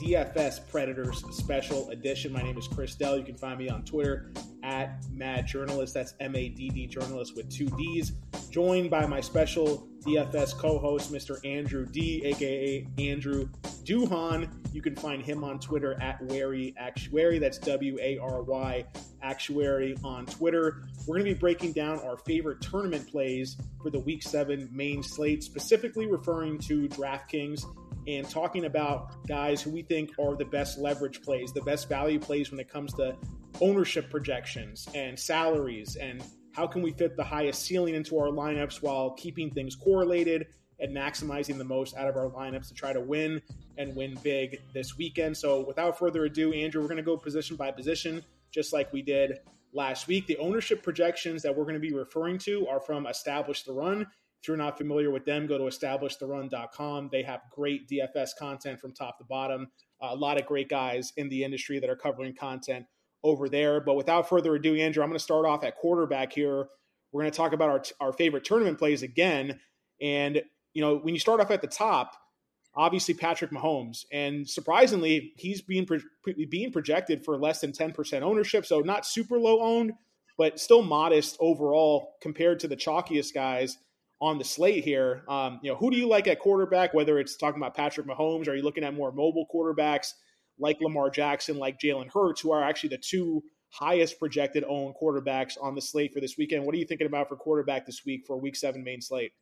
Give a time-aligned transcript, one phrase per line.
[0.00, 2.32] DFS Predators Special Edition.
[2.32, 3.18] My name is Chris Dell.
[3.18, 4.30] You can find me on Twitter
[4.62, 5.92] at Mad Journalist.
[5.92, 8.12] That's M A D D Journalist with two D's.
[8.50, 11.44] Joined by my special DFS co host, Mr.
[11.44, 13.48] Andrew D, aka Andrew
[13.82, 14.48] Duhan.
[14.72, 17.40] You can find him on Twitter at Wary Actuary.
[17.40, 18.84] That's W A R Y
[19.22, 20.84] Actuary on Twitter.
[21.06, 25.02] We're going to be breaking down our favorite tournament plays for the Week 7 main
[25.02, 27.64] slate, specifically referring to DraftKings
[28.08, 32.18] and talking about guys who we think are the best leverage plays, the best value
[32.18, 33.14] plays when it comes to
[33.60, 38.82] ownership projections and salaries and how can we fit the highest ceiling into our lineups
[38.82, 40.46] while keeping things correlated
[40.80, 43.40] and maximizing the most out of our lineups to try to win
[43.76, 45.36] and win big this weekend.
[45.36, 49.02] So, without further ado, Andrew, we're going to go position by position, just like we
[49.02, 49.38] did
[49.72, 50.26] last week.
[50.26, 54.06] The ownership projections that we're going to be referring to are from Establish the Run.
[54.40, 57.08] If you're not familiar with them, go to establishtheRun.com.
[57.10, 59.68] They have great DFS content from top to bottom.
[60.00, 62.86] Uh, a lot of great guys in the industry that are covering content
[63.24, 63.80] over there.
[63.80, 66.68] But without further ado, Andrew, I'm going to start off at quarterback here.
[67.10, 69.58] We're going to talk about our, our favorite tournament plays again.
[70.00, 72.12] And, you know, when you start off at the top,
[72.76, 74.04] obviously Patrick Mahomes.
[74.12, 75.98] And surprisingly, he's being, pro-
[76.48, 78.66] being projected for less than 10% ownership.
[78.66, 79.94] So not super low owned,
[80.36, 83.78] but still modest overall compared to the chalkiest guys
[84.20, 85.22] on the slate here.
[85.28, 86.92] Um, you know, who do you like at quarterback?
[86.94, 90.12] Whether it's talking about Patrick Mahomes, are you looking at more mobile quarterbacks
[90.58, 95.56] like Lamar Jackson, like Jalen Hurts, who are actually the two highest projected owned quarterbacks
[95.60, 96.64] on the slate for this weekend?
[96.64, 99.32] What are you thinking about for quarterback this week for Week Seven main slate?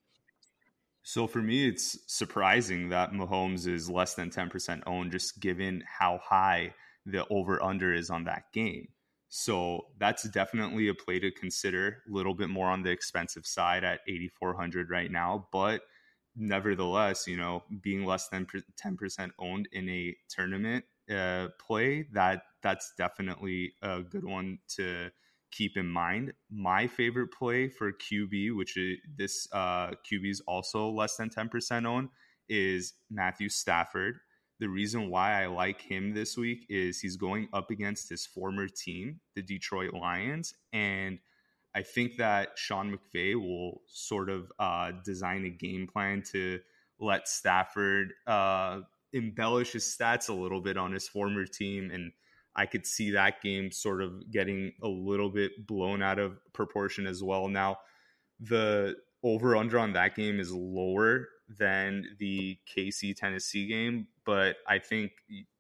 [1.03, 5.85] So for me, it's surprising that Mahomes is less than ten percent owned, just given
[5.87, 6.75] how high
[7.07, 8.89] the over under is on that game.
[9.29, 12.03] So that's definitely a play to consider.
[12.09, 15.83] A little bit more on the expensive side at 8,400 right now, but
[16.37, 18.47] nevertheless, you know, being less than
[18.77, 25.11] 10% owned in a tournament uh, play, that that's definitely a good one to
[25.51, 26.33] keep in mind.
[26.51, 31.87] My favorite play for QB, which is this uh, QB is also less than 10%
[31.87, 32.09] owned,
[32.49, 34.19] is Matthew Stafford.
[34.59, 38.69] The reason why I like him this week is he's going up against his former
[38.69, 41.19] team, the Detroit Lions, and
[41.75, 46.59] I think that Sean McVay will sort of uh, design a game plan to
[46.99, 48.81] let Stafford uh,
[49.13, 52.13] embellish his stats a little bit on his former team, and
[52.55, 57.07] I could see that game sort of getting a little bit blown out of proportion
[57.07, 57.49] as well.
[57.49, 57.77] Now,
[58.41, 61.29] the over under on that game is lower
[61.59, 65.13] than the KC Tennessee game, but I think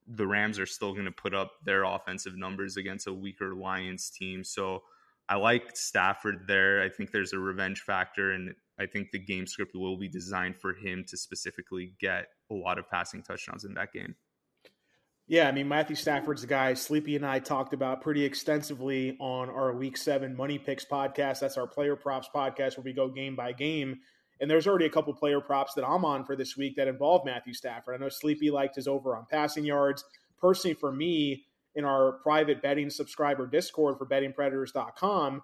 [0.06, 4.10] the Rams are still going to put up their offensive numbers against a weaker Lions
[4.10, 4.44] team.
[4.44, 4.82] So
[5.28, 6.82] I like Stafford there.
[6.82, 10.56] I think there's a revenge factor, and I think the game script will be designed
[10.56, 14.14] for him to specifically get a lot of passing touchdowns in that game.
[15.28, 19.50] Yeah, I mean Matthew Stafford's a guy Sleepy and I talked about pretty extensively on
[19.50, 21.40] our Week Seven Money Picks podcast.
[21.40, 23.98] That's our player props podcast where we go game by game.
[24.40, 27.24] And there's already a couple player props that I'm on for this week that involve
[27.24, 27.94] Matthew Stafford.
[27.94, 30.04] I know Sleepy liked his over on passing yards.
[30.38, 35.42] Personally, for me, in our private betting subscriber Discord for bettingpredators.com,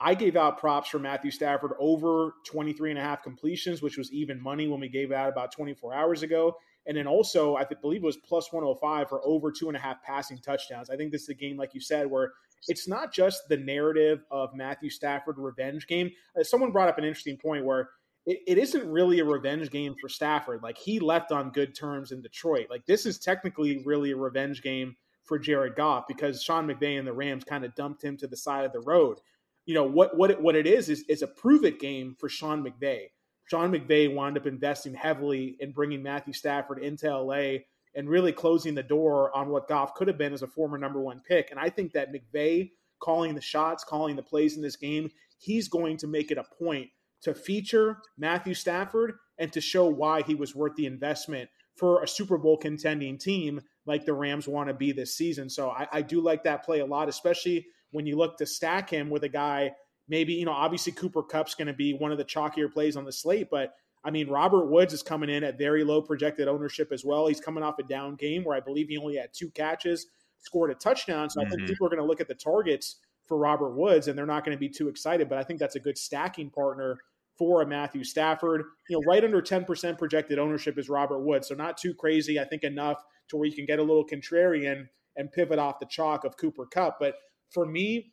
[0.00, 4.12] I gave out props for Matthew Stafford over 23 and a half completions, which was
[4.12, 6.56] even money when we gave out about 24 hours ago.
[6.86, 10.02] And then also, I believe it was plus 105 for over two and a half
[10.02, 10.90] passing touchdowns.
[10.90, 12.32] I think this is a game, like you said, where
[12.68, 16.10] it's not just the narrative of Matthew Stafford revenge game.
[16.38, 17.90] Uh, someone brought up an interesting point where
[18.26, 20.62] it, it isn't really a revenge game for Stafford.
[20.62, 22.66] Like he left on good terms in Detroit.
[22.70, 27.06] Like this is technically really a revenge game for Jared Goff because Sean McVay and
[27.06, 29.18] the Rams kind of dumped him to the side of the road.
[29.66, 32.28] You know what what it, what it is is is a prove it game for
[32.28, 33.06] Sean McVay.
[33.46, 37.58] Sean McVay wound up investing heavily in bringing Matthew Stafford into LA
[37.94, 41.00] and really closing the door on what Goff could have been as a former number
[41.00, 41.50] one pick.
[41.50, 45.68] And I think that McVay calling the shots, calling the plays in this game, he's
[45.68, 46.88] going to make it a point
[47.22, 52.08] to feature Matthew Stafford and to show why he was worth the investment for a
[52.08, 55.50] Super Bowl contending team like the Rams want to be this season.
[55.50, 58.90] So I, I do like that play a lot, especially when you look to stack
[58.90, 59.72] him with a guy.
[60.08, 63.04] Maybe, you know, obviously Cooper Kupp's going to be one of the chalkier plays on
[63.04, 63.74] the slate, but
[64.04, 67.26] I mean, Robert Woods is coming in at very low projected ownership as well.
[67.26, 70.06] He's coming off a down game where I believe he only had two catches,
[70.40, 71.30] scored a touchdown.
[71.30, 71.46] So mm-hmm.
[71.46, 71.68] I think mm-hmm.
[71.68, 72.96] people are going to look at the targets
[73.26, 75.28] for Robert Woods and they're not going to be too excited.
[75.28, 76.98] But I think that's a good stacking partner
[77.38, 78.64] for a Matthew Stafford.
[78.88, 81.48] You know, right under 10% projected ownership is Robert Woods.
[81.48, 82.38] So not too crazy.
[82.38, 84.86] I think enough to where you can get a little contrarian
[85.16, 86.98] and pivot off the chalk of Cooper Kupp.
[87.00, 87.14] But
[87.50, 88.12] for me,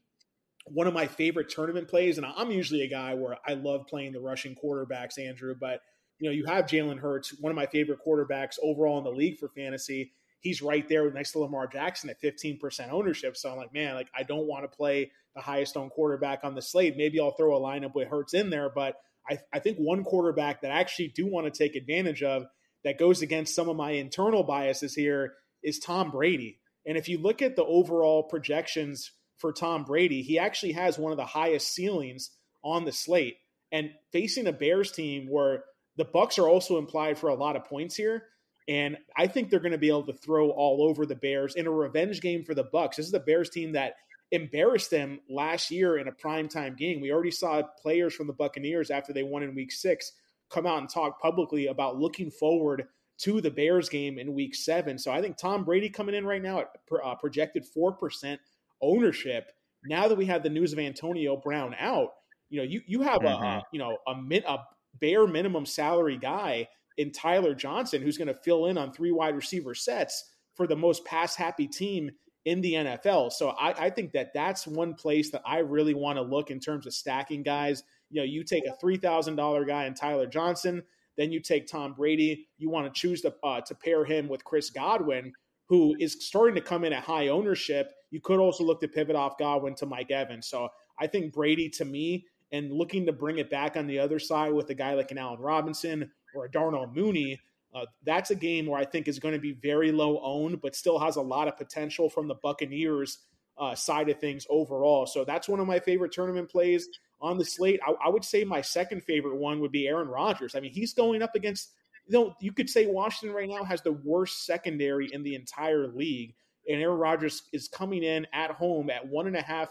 [0.65, 4.13] one of my favorite tournament plays, and I'm usually a guy where I love playing
[4.13, 5.81] the rushing quarterbacks, Andrew, but
[6.19, 9.39] you know, you have Jalen Hurts, one of my favorite quarterbacks overall in the league
[9.39, 10.13] for fantasy.
[10.39, 13.35] he's right there next to Lamar Jackson at 15% ownership.
[13.37, 16.55] So I'm like, man, like I don't want to play the highest owned quarterback on
[16.55, 16.95] the slate.
[16.95, 18.95] Maybe I'll throw a lineup with Hurts in there, but
[19.29, 22.45] I, I think one quarterback that I actually do want to take advantage of
[22.83, 25.33] that goes against some of my internal biases here
[25.63, 26.59] is Tom Brady.
[26.85, 29.11] And if you look at the overall projections
[29.41, 32.31] for Tom Brady, he actually has one of the highest ceilings
[32.63, 33.37] on the slate.
[33.71, 35.63] And facing a Bears team where
[35.97, 38.23] the Bucs are also implied for a lot of points here,
[38.67, 41.67] and I think they're going to be able to throw all over the Bears in
[41.67, 42.95] a revenge game for the Bucs.
[42.95, 43.95] This is the Bears team that
[44.31, 47.01] embarrassed them last year in a primetime game.
[47.01, 50.13] We already saw players from the Buccaneers after they won in week six
[50.49, 52.87] come out and talk publicly about looking forward
[53.19, 54.97] to the Bears game in week seven.
[54.97, 56.71] So I think Tom Brady coming in right now at
[57.03, 58.37] uh, projected 4%
[58.81, 59.51] ownership.
[59.85, 62.09] Now that we have the news of Antonio Brown out,
[62.49, 63.43] you know, you, you have mm-hmm.
[63.43, 64.59] a, you know, a, min, a
[64.99, 66.67] bare minimum salary guy
[66.97, 70.75] in Tyler Johnson who's going to fill in on three wide receiver sets for the
[70.75, 72.11] most pass happy team
[72.45, 73.31] in the NFL.
[73.31, 76.59] So I, I, think that that's one place that I really want to look in
[76.59, 77.83] terms of stacking guys.
[78.09, 80.83] You know, you take a three thousand dollar guy in Tyler Johnson,
[81.17, 82.47] then you take Tom Brady.
[82.57, 85.33] You want to choose to uh, to pair him with Chris Godwin,
[85.71, 87.93] who is starting to come in at high ownership.
[88.09, 90.47] You could also look to pivot off Godwin to Mike Evans.
[90.47, 90.67] So
[90.99, 94.51] I think Brady to me and looking to bring it back on the other side
[94.51, 97.39] with a guy like an Allen Robinson or a Darnell Mooney
[97.73, 100.75] uh, that's a game where I think is going to be very low owned, but
[100.75, 103.19] still has a lot of potential from the Buccaneers
[103.57, 105.05] uh, side of things overall.
[105.05, 106.89] So that's one of my favorite tournament plays
[107.21, 107.79] on the slate.
[107.85, 110.55] I, I, would say my second favorite one would be Aaron Rodgers.
[110.55, 111.71] I mean, he's going up against,
[112.07, 115.87] you know, you could say Washington right now has the worst secondary in the entire
[115.87, 116.35] league.
[116.67, 119.69] And Aaron Rodgers is coming in at home at one and a half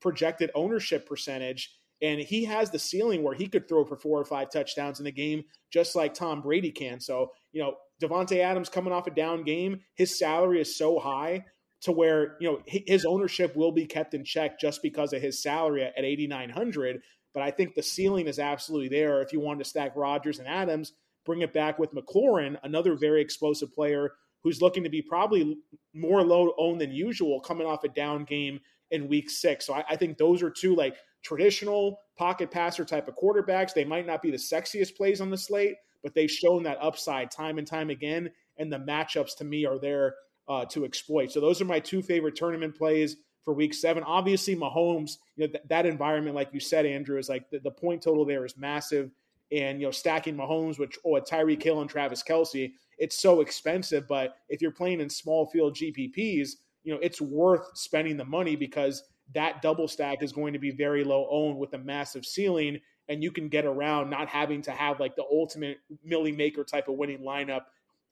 [0.00, 1.70] projected ownership percentage
[2.02, 5.04] and he has the ceiling where he could throw for four or five touchdowns in
[5.04, 7.00] the game, just like Tom Brady can.
[7.00, 11.44] So, you know, Davante Adams coming off a down game, his salary is so high
[11.80, 15.42] to where, you know, his ownership will be kept in check just because of his
[15.42, 17.00] salary at 8,900.
[17.32, 19.22] But I think the ceiling is absolutely there.
[19.22, 20.92] If you want to stack Rodgers and Adams,
[21.24, 24.12] bring it back with McLaurin, another very explosive player
[24.42, 25.58] who's looking to be probably
[25.94, 28.60] more low owned than usual coming off a down game
[28.90, 29.66] in week six.
[29.66, 33.72] So I, I think those are two like traditional pocket passer type of quarterbacks.
[33.72, 37.30] They might not be the sexiest plays on the slate, but they've shown that upside
[37.30, 38.30] time and time again.
[38.58, 40.14] And the matchups to me are there
[40.48, 41.32] uh, to exploit.
[41.32, 44.02] So those are my two favorite tournament plays for week seven.
[44.04, 47.70] Obviously, Mahomes, you know, th- that environment, like you said, Andrew, is like the, the,
[47.70, 49.10] point total there is massive.
[49.52, 54.08] And, you know, stacking Mahomes with oh, Tyreek Hill and Travis Kelce, it's so expensive.
[54.08, 56.52] But if you're playing in small field GPPs,
[56.82, 59.04] you know, it's worth spending the money because
[59.34, 62.80] that double stack is going to be very low owned with a massive ceiling.
[63.08, 66.88] And you can get around not having to have like the ultimate Milly Maker type
[66.88, 67.62] of winning lineup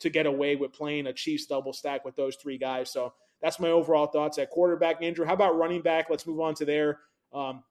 [0.01, 2.91] to get away with playing a Chiefs double stack with those three guys.
[2.91, 5.03] So that's my overall thoughts at quarterback.
[5.03, 6.11] Andrew, how about running back?
[6.11, 7.01] Let's move on to there.
[7.33, 7.63] Um,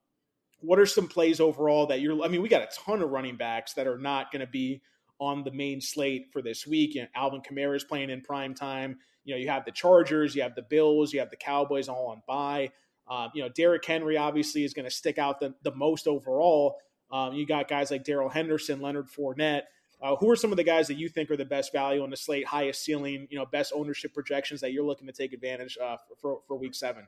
[0.62, 2.22] what are some plays overall that you're?
[2.22, 4.80] I mean, we got a ton of running backs that are not going to be
[5.18, 6.94] on the main slate for this week.
[6.94, 8.98] You know, Alvin Kamara is playing in prime time.
[9.24, 12.08] You know, you have the Chargers, you have the Bills, you have the Cowboys all
[12.08, 12.70] on bye.
[13.08, 16.76] Um, you know, Derrick Henry obviously is going to stick out the, the most overall.
[17.10, 19.62] Um, you got guys like Darrell Henderson, Leonard Fournette.
[20.00, 22.10] Uh, who are some of the guys that you think are the best value on
[22.10, 25.78] the slate, highest ceiling, you know, best ownership projections that you're looking to take advantage
[25.80, 27.06] uh, for, for week seven?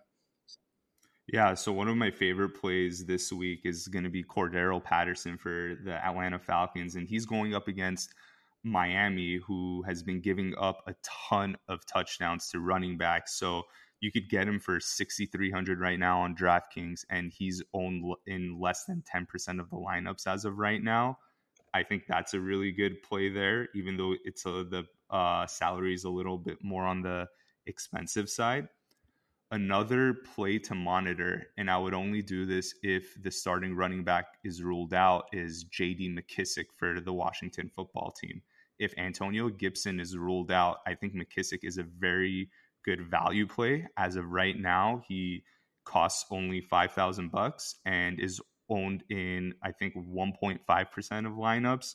[1.26, 5.38] Yeah, so one of my favorite plays this week is going to be Cordarrelle Patterson
[5.38, 8.12] for the Atlanta Falcons, and he's going up against
[8.62, 13.34] Miami, who has been giving up a ton of touchdowns to running backs.
[13.34, 13.64] So
[14.00, 18.84] you could get him for 6300 right now on DraftKings and he's owned in less
[18.84, 21.18] than 10% of the lineups as of right now.
[21.72, 25.94] I think that's a really good play there even though it's a, the uh, salary
[25.94, 27.26] is a little bit more on the
[27.66, 28.68] expensive side.
[29.54, 34.26] Another play to monitor, and I would only do this if the starting running back
[34.42, 38.42] is ruled out, is JD McKissic for the Washington football team.
[38.80, 42.50] If Antonio Gibson is ruled out, I think McKissic is a very
[42.84, 45.04] good value play as of right now.
[45.06, 45.44] He
[45.84, 51.28] costs only five thousand bucks and is owned in I think one point five percent
[51.28, 51.94] of lineups.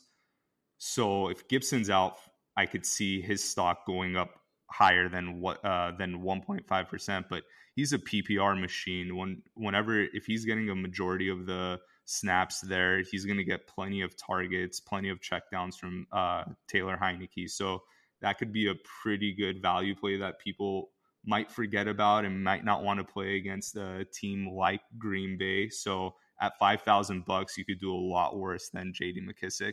[0.78, 2.16] So if Gibson's out,
[2.56, 4.39] I could see his stock going up
[4.70, 7.26] higher than what uh, than one point five percent.
[7.28, 7.42] But
[7.74, 9.16] he's a PPR machine.
[9.16, 13.66] When whenever if he's getting a majority of the snaps there, he's going to get
[13.66, 17.48] plenty of targets, plenty of checkdowns from uh, Taylor Heinicke.
[17.48, 17.82] So
[18.20, 20.90] that could be a pretty good value play that people
[21.24, 25.68] might forget about and might not want to play against a team like Green Bay.
[25.68, 29.72] So at 5,000 bucks, you could do a lot worse than JD McKissic.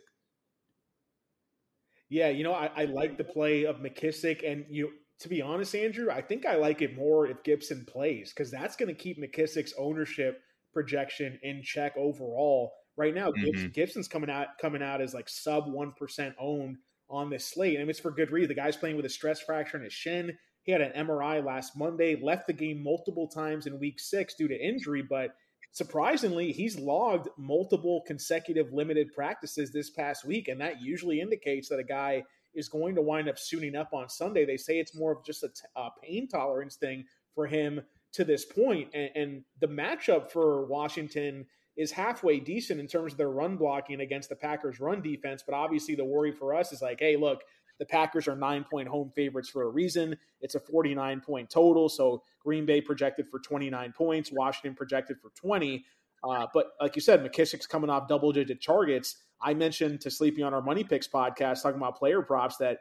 [2.10, 5.76] Yeah, you know, I, I like the play of McKissic, and you to be honest,
[5.76, 9.20] Andrew, I think I like it more if Gibson plays because that's going to keep
[9.20, 10.42] McKissic's ownership
[10.74, 12.72] projection in check overall.
[12.96, 13.68] Right now, mm-hmm.
[13.70, 16.78] Gibson's coming out coming out as like sub one percent owned
[17.10, 18.50] on this slate, and it's for good reason.
[18.50, 20.38] The guy's playing with a stress fracture in his shin.
[20.64, 24.50] He had an MRI last Monday, left the game multiple times in week six due
[24.50, 25.36] to injury, but
[25.72, 31.80] surprisingly, he's logged multiple consecutive limited practices this past week, and that usually indicates that
[31.80, 32.24] a guy
[32.56, 34.46] is going to wind up suiting up on Sunday.
[34.46, 37.06] They say it's more of just a, t- a pain tolerance thing
[37.36, 37.82] for him
[38.14, 41.46] to this point, and, and the matchup for Washington
[41.76, 45.44] is halfway decent in terms of their run blocking against the Packers' run defense.
[45.46, 47.44] But obviously, the worry for us is like, hey, look,
[47.80, 50.18] the Packers are nine point home favorites for a reason.
[50.42, 51.90] It's a 49 point total.
[51.90, 55.86] So Green Bay projected for 29 points, Washington projected for 20.
[56.24, 59.24] Uh, but like you said, McKissic's coming off double digit targets.
[59.42, 62.80] I mentioned to Sleepy on our Money Picks podcast, talking about player props, that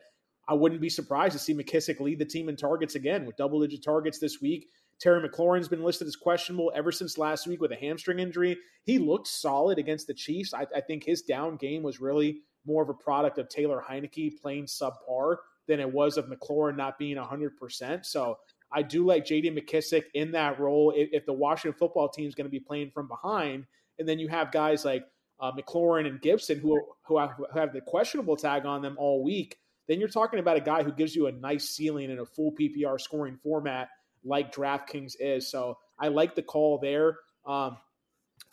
[0.49, 3.61] I wouldn't be surprised to see McKissic lead the team in targets again with double
[3.61, 4.69] digit targets this week.
[4.99, 8.57] Terry McLaurin's been listed as questionable ever since last week with a hamstring injury.
[8.85, 10.55] He looked solid against the Chiefs.
[10.55, 14.41] I, I think his down game was really more of a product of Taylor Heinicke
[14.41, 15.37] playing subpar
[15.69, 18.05] than it was of McLaurin not being 100%.
[18.05, 18.39] So
[18.73, 22.35] I do like JD McKissic in that role if, if the Washington football team is
[22.35, 23.67] going to be playing from behind.
[23.99, 25.05] And then you have guys like
[25.41, 29.23] uh, McLaurin and Gibson who, who have, who have the questionable tag on them all
[29.23, 29.59] week.
[29.89, 32.53] Then you're talking about a guy who gives you a nice ceiling in a full
[32.53, 33.89] PPR scoring format
[34.25, 35.49] like DraftKings is.
[35.51, 37.19] So I like the call there.
[37.47, 37.77] Um,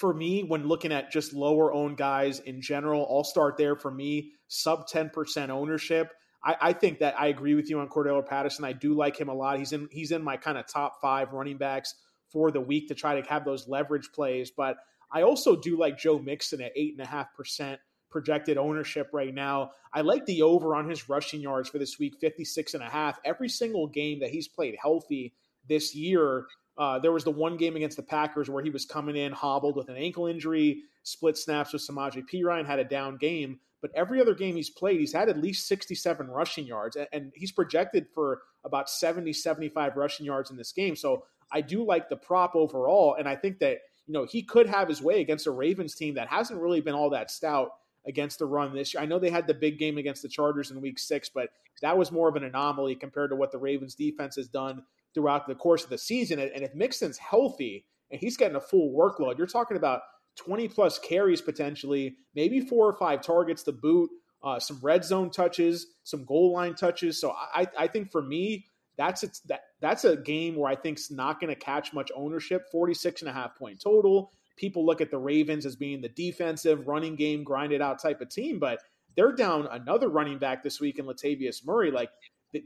[0.04, 3.90] for me, when looking at just lower owned guys in general, I'll start there for
[3.90, 6.12] me, sub 10% ownership.
[6.44, 8.66] I, I, think that I agree with you on Cordarrelle Patterson.
[8.66, 9.60] I do like him a lot.
[9.60, 11.96] He's in he's in my kind of top five running backs
[12.34, 14.52] for the week to try to have those leverage plays.
[14.52, 14.76] But
[15.10, 17.80] I also do like Joe Mixon at eight and a half percent
[18.10, 19.72] projected ownership right now.
[19.94, 23.22] I like the over on his rushing yards for this week, 56 and a half.
[23.24, 25.34] Every single game that he's played healthy,
[25.68, 26.46] this year.
[26.78, 29.76] Uh, there was the one game against the Packers where he was coming in hobbled
[29.76, 33.60] with an ankle injury, split snaps with Samaje Perine, had a down game.
[33.82, 37.52] But every other game he's played, he's had at least 67 rushing yards, and he's
[37.52, 40.96] projected for about 70, 75 rushing yards in this game.
[40.96, 44.68] So I do like the prop overall, and I think that you know he could
[44.68, 47.72] have his way against a Ravens team that hasn't really been all that stout
[48.06, 49.04] against the run this year.
[49.04, 51.50] I know they had the big game against the Chargers in Week Six, but
[51.82, 55.48] that was more of an anomaly compared to what the Ravens defense has done throughout
[55.48, 56.40] the course of the season.
[56.40, 60.02] And if Mixon's healthy and he's getting a full workload, you're talking about
[60.38, 64.10] 20 plus carries potentially, maybe four or five targets to boot,
[64.44, 67.20] uh, some red zone touches, some goal line touches.
[67.20, 68.66] So I, I think for me,
[68.98, 72.70] that's a, that that's a game where I think's not going to catch much ownership.
[72.72, 74.32] 46 and a half point total.
[74.56, 78.30] People look at the Ravens as being the defensive running game, grinded out type of
[78.30, 78.80] team, but
[79.16, 81.90] they're down another running back this week in Latavius Murray.
[81.90, 82.10] Like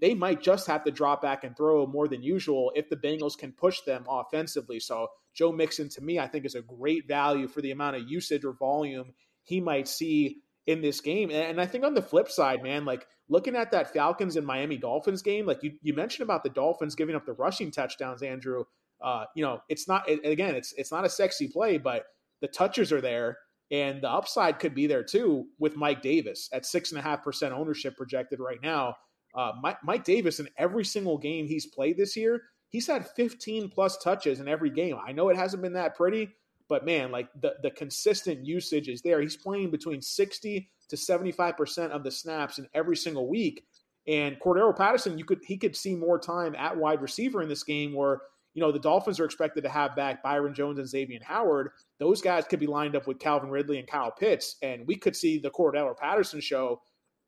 [0.01, 3.37] they might just have to drop back and throw more than usual if the Bengals
[3.37, 4.79] can push them offensively.
[4.79, 8.09] So Joe Mixon, to me, I think is a great value for the amount of
[8.09, 9.13] usage or volume
[9.43, 11.31] he might see in this game.
[11.31, 14.77] And I think on the flip side, man, like looking at that Falcons and Miami
[14.77, 18.65] Dolphins game, like you, you mentioned about the Dolphins giving up the rushing touchdowns, Andrew.
[19.01, 22.03] Uh, you know, it's not again, it's it's not a sexy play, but
[22.41, 23.37] the touches are there.
[23.69, 27.23] And the upside could be there too with Mike Davis at six and a half
[27.23, 28.95] percent ownership projected right now.
[29.37, 33.69] Uh, Mike, Mike Davis in every single game he's played this year, he's had 15
[33.69, 34.97] plus touches in every game.
[35.05, 36.29] I know it hasn't been that pretty,
[36.67, 39.21] but man, like the, the consistent usage is there.
[39.21, 43.63] He's playing between 60 to 75% of the snaps in every single week.
[44.07, 47.63] And Cordarrelle Patterson, you could he could see more time at wide receiver in this
[47.63, 48.21] game where,
[48.53, 51.71] you know, the Dolphins are expected to have back Byron Jones and Xavier Howard.
[51.99, 55.15] Those guys could be lined up with Calvin Ridley and Kyle Pitts, and we could
[55.15, 56.81] see the Cordarrelle Patterson show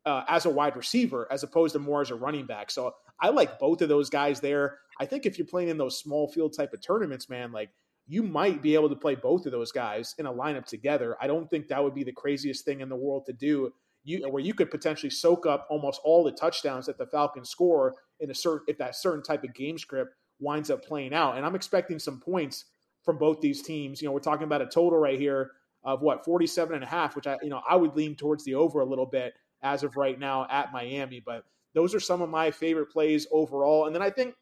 [0.09, 2.71] uh, as a wide receiver as opposed to more as a running back.
[2.71, 4.79] So I like both of those guys there.
[4.99, 7.69] I think if you're playing in those small field type of tournaments, man, like
[8.07, 11.15] you might be able to play both of those guys in a lineup together.
[11.21, 13.71] I don't think that would be the craziest thing in the world to do.
[14.03, 17.93] You, where you could potentially soak up almost all the touchdowns that the Falcons score
[18.19, 21.37] in a certain if that certain type of game script winds up playing out.
[21.37, 22.65] And I'm expecting some points
[23.03, 24.01] from both these teams.
[24.01, 25.51] You know, we're talking about a total right here
[25.83, 28.55] of what 47 and a half, which I you know I would lean towards the
[28.55, 31.21] over a little bit as of right now at Miami.
[31.23, 33.85] But those are some of my favorite plays overall.
[33.85, 34.35] And then I think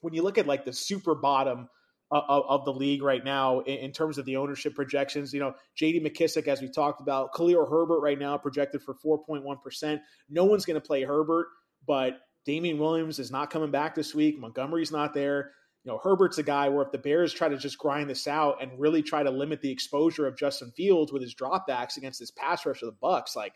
[0.00, 1.68] when you look at like the super bottom
[2.10, 5.54] of, of the league right now in, in, terms of the ownership projections, you know,
[5.80, 10.00] JD McKissic, as we talked about, Khalil Herbert right now projected for 4.1%.
[10.28, 11.48] No one's going to play Herbert,
[11.86, 14.38] but Damien Williams is not coming back this week.
[14.38, 15.52] Montgomery's not there.
[15.82, 18.62] You know, Herbert's a guy where if the Bears try to just grind this out
[18.62, 22.30] and really try to limit the exposure of Justin Fields with his dropbacks against this
[22.30, 23.54] pass rush of the Bucs, like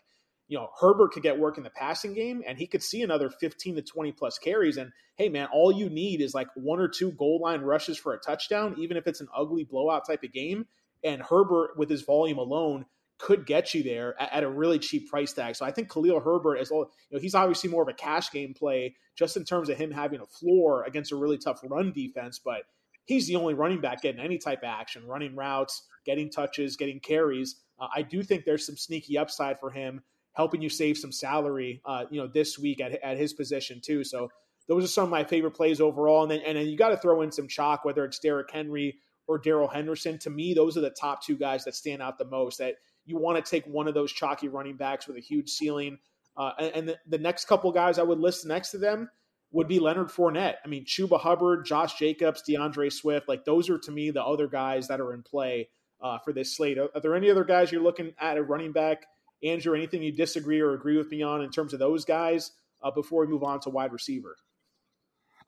[0.49, 3.31] you know, Herbert could get work in the passing game and he could see another
[3.31, 4.78] 15 to 20 plus carries.
[4.78, 8.14] And hey, man, all you need is like one or two goal line rushes for
[8.14, 10.67] a touchdown, even if it's an ugly blowout type of game.
[11.05, 12.87] And Herbert, with his volume alone,
[13.19, 15.57] could get you there at, a really cheap price tag.
[15.57, 18.31] So I think Khalil Herbert, as well, you know, he's obviously more of a cash
[18.31, 21.93] game play just in terms of him having a floor against a really tough run
[21.93, 22.38] defense.
[22.38, 22.62] But
[23.05, 27.00] he's the only running back getting any type of action, running routes, getting touches, getting
[27.00, 27.57] carries.
[27.78, 30.02] Uh, I do think there's some sneaky upside for him
[30.33, 34.05] helping you save some salary, uh, you know, this week at, at his position too.
[34.05, 34.31] So
[34.69, 36.23] those are some of my favorite plays overall.
[36.23, 38.99] And then and then you got to throw in some chalk, whether it's Derrick Henry
[39.27, 40.19] or Darrell Henderson.
[40.21, 42.59] To me, those are the top two guys that stand out the most.
[42.59, 45.99] That you want to take one of those chalky running backs with a huge ceiling.
[46.37, 49.11] Uh, and, and the, the, next couple guys I would list next to them
[49.51, 50.57] would be Leonard Fournette.
[50.65, 53.29] I mean, Chuba Hubbard, Josh Jacobs, DeAndre Swift.
[53.29, 55.69] Like those are to me the other guys that are in play
[56.01, 56.79] uh, for this slate.
[56.79, 59.07] Are, are, there any other guys you're looking at a running back
[59.42, 62.52] Andrew, anything you disagree or agree with me on in terms of those guys
[62.83, 64.37] uh, before we move on to wide receiver?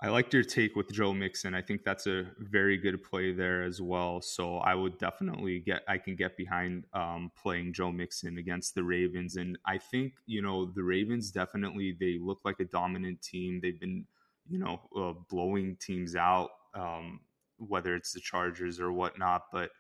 [0.03, 1.55] I liked your take with Joe Mixon.
[1.55, 4.23] I think that's a very good play there as well.
[4.23, 8.83] So I would definitely get, I can get behind um, playing Joe Mixon against the
[8.83, 9.37] Ravens.
[9.37, 13.61] And I think, you know, the Ravens definitely, they look like a dominant team.
[13.63, 14.07] They've been,
[14.49, 17.21] you know, uh, blowing teams out, um,
[17.59, 19.49] whether it's the Chargers or whatnot.
[19.53, 19.71] But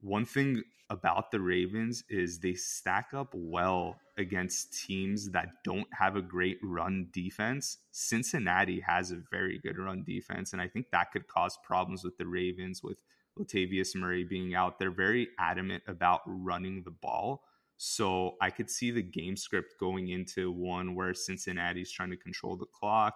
[0.00, 6.16] one thing about the Ravens is they stack up well against teams that don't have
[6.16, 7.78] a great run defense.
[7.92, 12.18] Cincinnati has a very good run defense, and I think that could cause problems with
[12.18, 13.02] the Ravens with
[13.38, 14.78] Latavius Murray being out.
[14.78, 17.44] They're very adamant about running the ball.
[17.76, 22.56] So I could see the game script going into one where Cincinnati's trying to control
[22.56, 23.14] the clock,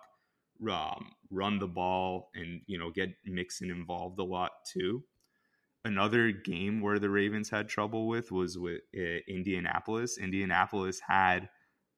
[0.71, 5.03] um, run the ball, and you know get Mixon involved a lot too
[5.85, 10.19] another game where the Ravens had trouble with was with uh, Indianapolis.
[10.19, 11.49] Indianapolis had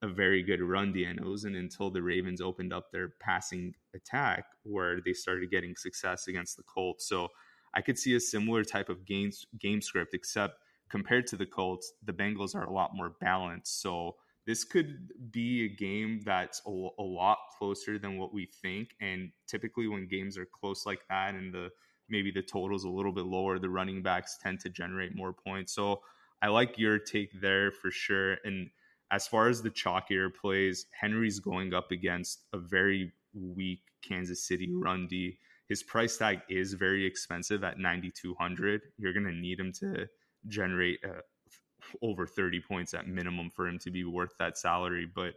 [0.02, 1.20] a very good run D, and
[1.56, 6.62] until the Ravens opened up their passing attack where they started getting success against the
[6.64, 7.08] Colts.
[7.08, 7.28] So
[7.74, 10.54] I could see a similar type of game game script, except
[10.90, 13.80] compared to the Colts, the Bengals are a lot more balanced.
[13.80, 18.90] So this could be a game that's a, a lot closer than what we think.
[19.00, 21.70] And typically, when games are close like that, and the
[22.08, 23.58] maybe the total's a little bit lower.
[23.58, 25.72] The running backs tend to generate more points.
[25.72, 26.00] So
[26.42, 28.36] I like your take there for sure.
[28.44, 28.70] And
[29.10, 34.68] as far as the chalkier plays, Henry's going up against a very weak Kansas City
[34.72, 35.38] run D.
[35.68, 38.82] His price tag is very expensive at 9200.
[38.98, 40.08] You're going to need him to
[40.46, 41.22] generate uh,
[42.02, 45.34] over 30 points at minimum for him to be worth that salary, but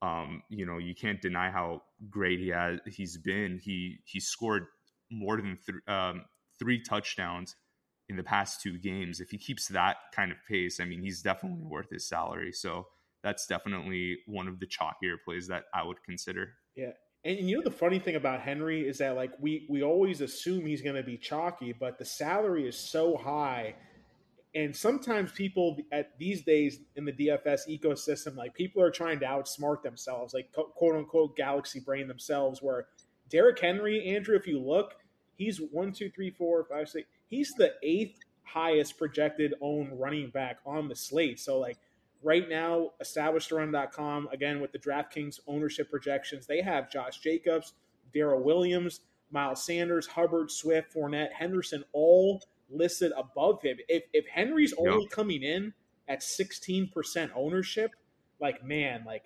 [0.00, 3.58] um, you know, you can't deny how great he has he's been.
[3.58, 4.66] He he scored
[5.10, 6.24] more than th- um,
[6.58, 7.56] three touchdowns
[8.08, 9.20] in the past two games.
[9.20, 12.52] If he keeps that kind of pace, I mean, he's definitely worth his salary.
[12.52, 12.86] So
[13.22, 16.54] that's definitely one of the chalkier plays that I would consider.
[16.74, 16.92] Yeah.
[17.24, 20.64] And you know the funny thing about Henry is that like we we always assume
[20.64, 23.74] he's going to be chalky, but the salary is so high,
[24.54, 29.26] and sometimes people at these days in the DFS ecosystem, like people are trying to
[29.26, 32.86] outsmart themselves, like quote unquote galaxy brain themselves, where
[33.30, 34.94] Derrick Henry, Andrew, if you look,
[35.36, 37.08] he's one, two, three, four, five, six.
[37.26, 41.38] He's the eighth highest projected owned running back on the slate.
[41.38, 41.76] So like
[42.22, 47.74] right now, establishedrun.com, again with the DraftKings ownership projections, they have Josh Jacobs,
[48.14, 53.76] Darrel Williams, Miles Sanders, Hubbard, Swift, Fournette, Henderson, all listed above him.
[53.88, 55.10] If if Henry's only yep.
[55.10, 55.72] coming in
[56.08, 57.90] at 16% ownership,
[58.40, 59.24] like man, like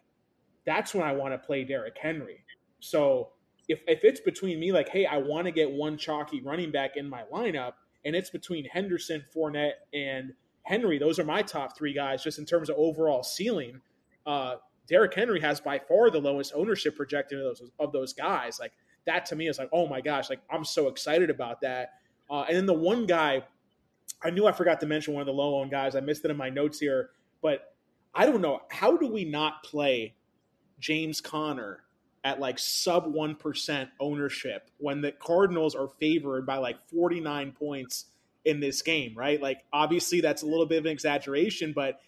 [0.64, 2.44] that's when I want to play Derrick Henry.
[2.80, 3.30] So
[3.68, 6.96] if if it's between me, like, hey, I want to get one chalky running back
[6.96, 10.32] in my lineup, and it's between Henderson, Fournette, and
[10.64, 13.80] Henry, those are my top three guys just in terms of overall ceiling.
[14.26, 14.56] Uh,
[14.88, 18.58] Derrick Henry has by far the lowest ownership projected of those of those guys.
[18.60, 18.72] Like
[19.06, 21.94] that to me is like, oh my gosh, like I'm so excited about that.
[22.30, 23.44] Uh, and then the one guy,
[24.22, 25.96] I knew I forgot to mention one of the low owned guys.
[25.96, 27.10] I missed it in my notes here,
[27.42, 27.74] but
[28.14, 30.14] I don't know how do we not play
[30.78, 31.82] James Conner
[32.24, 38.06] at like sub 1% ownership when the Cardinals are favored by like 49 points
[38.44, 39.40] in this game, right?
[39.40, 42.00] Like, obviously, that's a little bit of an exaggeration, but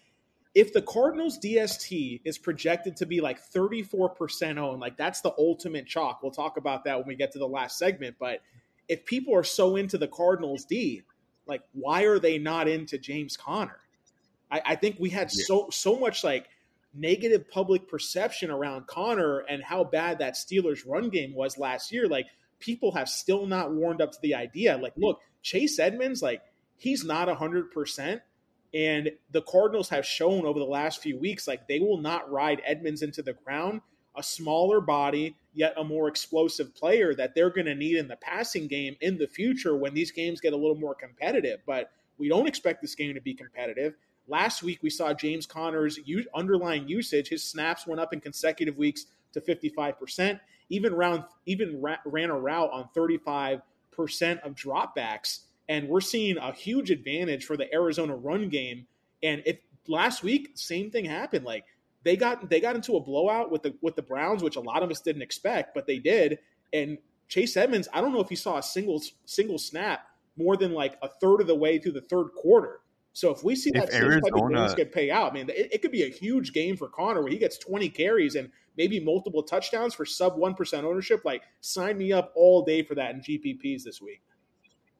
[0.53, 5.85] if the Cardinals DST is projected to be like 34% owned, like that's the ultimate
[5.85, 6.23] chalk.
[6.23, 8.15] We'll talk about that when we get to the last segment.
[8.17, 8.39] But
[8.87, 11.03] if people are so into the Cardinals D,
[11.45, 13.79] like, why are they not into James Conner?
[14.49, 16.47] I, I think we had so so much like
[16.95, 22.07] negative public perception around Conner and how bad that Steelers run game was last year,
[22.07, 22.27] like
[22.59, 24.77] people have still not warmed up to the idea.
[24.77, 26.41] Like, look, Chase Edmonds, like
[26.77, 28.21] he's not hundred percent,
[28.75, 32.61] And the Cardinals have shown over the last few weeks, like they will not ride
[32.65, 33.81] Edmonds into the ground.
[34.17, 38.17] A smaller body, yet a more explosive player that they're going to need in the
[38.17, 41.59] passing game in the future when these games get a little more competitive.
[41.65, 43.95] But we don't expect this game to be competitive.
[44.27, 45.99] Last week, we saw James Conner's
[46.33, 47.29] underlying usage.
[47.29, 50.39] His snaps went up in consecutive weeks to 55%.
[50.69, 53.61] Even round, even ra- ran a route on 35%
[54.41, 55.41] of dropbacks.
[55.69, 58.87] And we're seeing a huge advantage for the Arizona run game.
[59.21, 59.57] And if
[59.87, 61.45] last week, same thing happened.
[61.45, 61.65] Like
[62.03, 64.83] they got they got into a blowout with the with the Browns, which a lot
[64.83, 66.39] of us didn't expect, but they did.
[66.73, 70.07] And Chase Edmonds, I don't know if he saw a single single snap
[70.37, 72.79] more than like a third of the way through the third quarter.
[73.15, 75.69] So if we see that same Arizona, type of games get pay out, man, it,
[75.71, 78.99] it, could be a huge game for Conner where he gets 20 carries and maybe
[78.99, 81.21] multiple touchdowns for sub 1% ownership.
[81.23, 84.21] Like, sign me up all day for that in GPPs this week.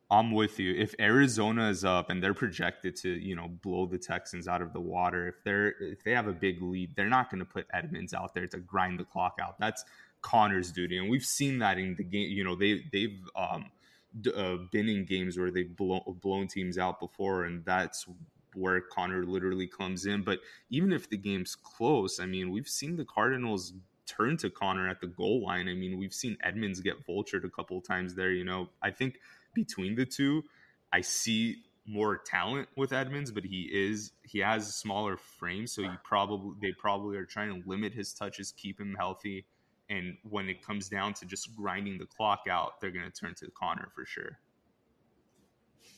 [0.09, 0.73] I'm with you.
[0.73, 4.71] If Arizona is up and they're projected to, you know, blow the Texans out of
[4.71, 7.67] the water, if they're if they have a big lead, they're not going to put
[7.73, 9.59] Edmonds out there to grind the clock out.
[9.59, 9.83] That's
[10.21, 12.29] Conner's duty, and we've seen that in the game.
[12.29, 13.71] You know, they they've um,
[14.35, 18.05] uh, been in games where they've blown, blown teams out before, and that's
[18.53, 20.23] where Conner literally comes in.
[20.23, 23.73] But even if the game's close, I mean, we've seen the Cardinals
[24.05, 25.67] turn to Conner at the goal line.
[25.67, 28.31] I mean, we've seen Edmonds get vultured a couple times there.
[28.31, 29.19] You know, I think
[29.53, 30.43] between the two,
[30.93, 35.81] I see more talent with Edmonds, but he is he has a smaller frame, so
[35.81, 39.45] you probably they probably are trying to limit his touches, keep him healthy.
[39.89, 43.35] And when it comes down to just grinding the clock out, they're going to turn
[43.35, 44.39] to Conner for sure.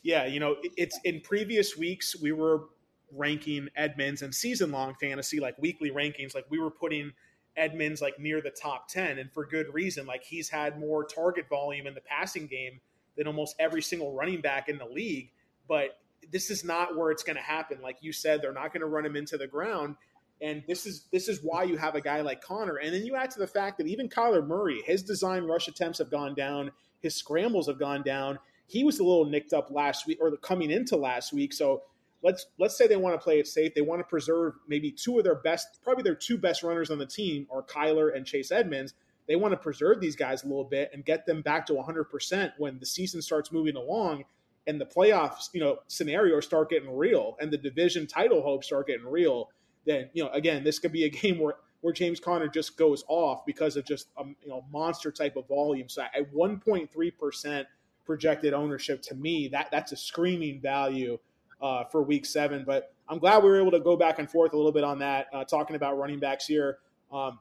[0.04, 2.66] Yeah, you know, it's in previous weeks we were
[3.12, 7.12] ranking Edmonds and season long fantasy, like weekly rankings, like we were putting
[7.56, 10.06] Edmonds like near the top 10 and for good reason.
[10.06, 12.80] Like he's had more target volume in the passing game
[13.18, 15.32] than almost every single running back in the league.
[15.68, 16.00] But
[16.32, 17.82] this is not where it's going to happen.
[17.82, 19.96] Like you said, they're not going to run him into the ground.
[20.42, 22.76] And this is this is why you have a guy like Conner.
[22.76, 26.00] And then you add to the fact that even Kyler Murray, his design rush attempts
[26.00, 26.72] have gone down,
[27.02, 28.40] his scrambles have gone down.
[28.68, 31.54] He was a little nicked up last week or coming into last week.
[31.54, 31.84] So
[32.22, 33.74] let's let's say they want to play it safe.
[33.74, 36.98] They want to preserve maybe two of their best, probably their two best runners on
[36.98, 38.94] the team are Kyler and Chase Edmonds.
[39.28, 42.54] They want to preserve these guys a little bit and get them back to 100%
[42.58, 44.24] when the season starts moving along
[44.66, 48.88] and the playoffs, you know, scenarios start getting real and the division title hopes start
[48.88, 49.50] getting real
[49.88, 53.04] then you know again this could be a game where where James Conner just goes
[53.08, 55.90] off because of just a you know monster type of volume.
[55.90, 57.68] So at 1.3 percent
[58.06, 61.18] projected ownership, to me that that's a screaming value
[61.62, 62.64] uh, for Week Seven.
[62.66, 65.00] But I'm glad we were able to go back and forth a little bit on
[65.00, 66.80] that, uh, talking about running backs here.
[67.12, 67.40] Um,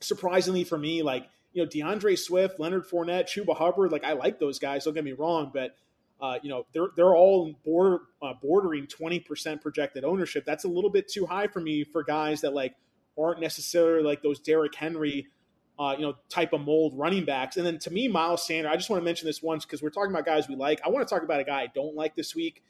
[0.00, 4.38] surprisingly for me, like you know DeAndre Swift, Leonard Fournette, Chuba Hubbard, like I like
[4.38, 4.84] those guys.
[4.84, 5.74] Don't get me wrong, but
[6.22, 10.44] uh, you know, they're they're all border, uh, bordering 20% projected ownership.
[10.46, 12.76] That's a little bit too high for me for guys that like
[13.18, 15.26] aren't necessarily like those Derrick Henry,
[15.80, 17.56] uh, you know, type of mold running backs.
[17.56, 19.90] And then to me, Miles Sanders, I just want to mention this once because we're
[19.90, 20.80] talking about guys we like.
[20.84, 22.62] I want to talk about a guy I don't like this week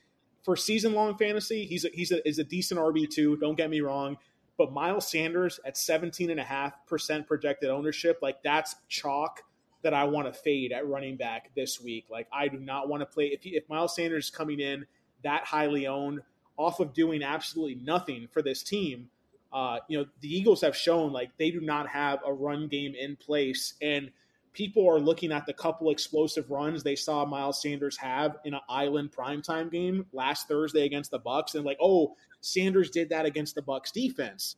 [0.43, 1.67] for season long fantasy.
[1.67, 3.37] He's a, he's a, is a decent RB two.
[3.37, 4.17] Don't get me wrong.
[4.57, 9.43] But Miles Sanders at 17.5% projected ownership, like that's chalk
[9.83, 12.07] that I want to fade at running back this week.
[12.11, 14.87] Like I do not want to play if if Miles Sanders is coming in
[15.23, 16.21] that highly owned
[16.57, 19.09] off of doing absolutely nothing for this team.
[19.53, 22.95] Uh, you know the Eagles have shown like they do not have a run game
[22.95, 24.11] in place, and
[24.53, 28.61] people are looking at the couple explosive runs they saw Miles Sanders have in an
[28.69, 33.55] island primetime game last Thursday against the Bucs, and like, oh, Sanders did that against
[33.55, 34.57] the Bucs defense.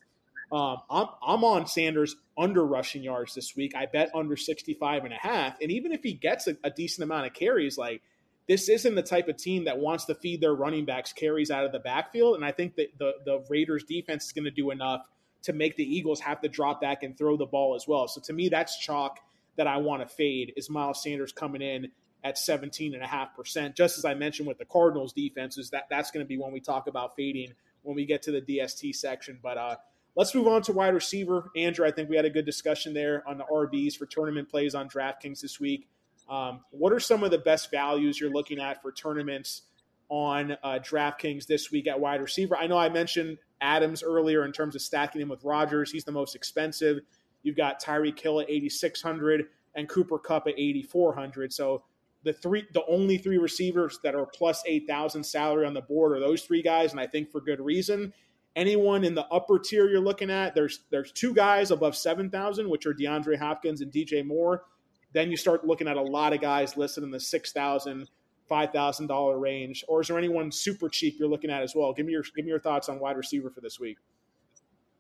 [0.53, 3.75] Um, I'm, I'm on Sanders under rushing yards this week.
[3.75, 5.57] I bet under 65 and a half.
[5.61, 8.03] And even if he gets a, a decent amount of carries, like
[8.49, 11.65] this isn't the type of team that wants to feed their running backs carries out
[11.65, 12.37] of the backfield.
[12.37, 15.07] And I think that the, the Raiders defense is going to do enough
[15.45, 18.09] to make the Eagles have to drop back and throw the ball as well.
[18.09, 19.19] So to me, that's chalk
[19.57, 21.91] that I want to fade is Miles Sanders coming in
[22.23, 23.75] at 17.5%.
[23.75, 26.61] Just as I mentioned with the Cardinals defenses, that that's going to be when we
[26.61, 27.53] talk about fading
[27.83, 29.39] when we get to the DST section.
[29.43, 29.77] But uh,
[30.17, 31.51] Let's move on to wide receiver.
[31.57, 34.75] Andrew, I think we had a good discussion there on the RBs for tournament plays
[34.75, 35.89] on DraftKings this week.
[36.29, 39.63] Um, what are some of the best values you're looking at for tournaments
[40.09, 42.57] on uh, DraftKings this week at wide receiver?
[42.57, 45.91] I know I mentioned Adams earlier in terms of stacking him with Rodgers.
[45.91, 47.01] He's the most expensive.
[47.43, 51.53] You've got Tyreek Hill at 8,600 and Cooper Kupp at 8,400.
[51.53, 51.83] So
[52.23, 56.21] the three, the only three receivers that are plus 8,000 salary on the board are
[56.21, 58.13] those three guys, and I think for good reason
[58.57, 62.69] anyone in the upper tier you're looking at, there's there's two guys above seven thousand,
[62.69, 64.65] which are DeAndre Hopkins and DJ Moore.
[65.13, 68.09] Then you start looking at a lot of guys listed in the six thousand
[68.49, 71.93] five thousand dollar range, or is there anyone super cheap you're looking at as well?
[71.93, 73.99] Give me your give me your thoughts on wide receiver for this week.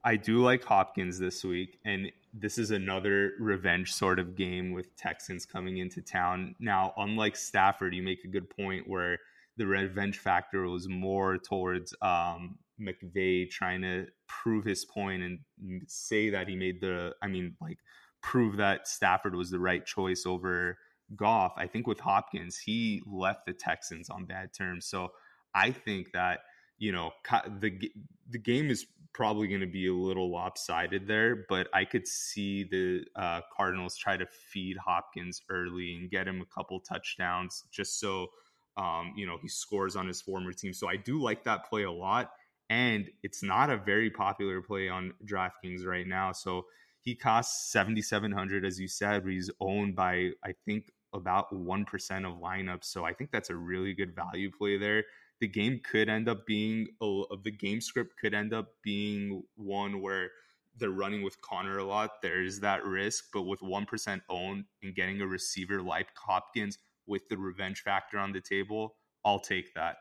[0.06, 4.94] I do like Hopkins this week, and this is another revenge sort of game with
[4.96, 6.54] Texans coming into town.
[6.60, 9.18] Now, unlike Stafford, you make a good point where
[9.56, 15.38] the revenge factor was more towards um, McVay trying to prove his point and
[15.86, 17.78] say that he made the, I mean, like
[18.22, 20.78] prove that Stafford was the right choice over
[21.14, 21.52] Goff.
[21.56, 24.86] I think with Hopkins, he left the Texans on bad terms.
[24.86, 25.12] So
[25.54, 26.40] I think that
[26.78, 27.12] you know
[27.60, 27.90] the
[28.30, 32.64] the game is probably going to be a little lopsided there, but I could see
[32.64, 38.00] the uh, Cardinals try to feed Hopkins early and get him a couple touchdowns just
[38.00, 38.26] so
[38.76, 40.72] um, you know he scores on his former team.
[40.72, 42.32] So I do like that play a lot,
[42.70, 46.32] and it's not a very popular play on DraftKings right now.
[46.32, 46.66] So
[47.00, 51.84] he costs 7700 as you said, but he's owned by I think about 1%
[52.26, 52.84] of lineups.
[52.84, 55.04] So I think that's a really good value play there.
[55.40, 60.30] The game could end up being the game script could end up being one where
[60.76, 62.22] they're running with Conner a lot.
[62.22, 67.36] There's that risk, but with 1% owned and getting a receiver like Hopkins with the
[67.36, 69.98] revenge factor on the table, I'll take that.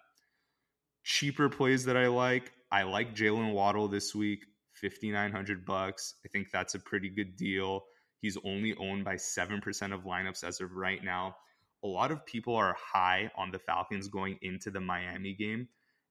[1.04, 6.16] Cheaper plays that I like, I like Jaylen Waddle this week, 5900 bucks.
[6.26, 7.84] I think that's a pretty good deal.
[8.22, 11.36] He's only owned by 7% of lineups as of right now.
[11.84, 15.68] A lot of people are high on the Falcons going into the Miami game.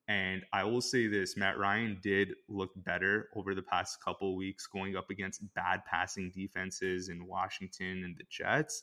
[0.09, 4.67] And I will say this Matt Ryan did look better over the past couple weeks
[4.67, 8.83] going up against bad passing defenses in Washington and the Jets.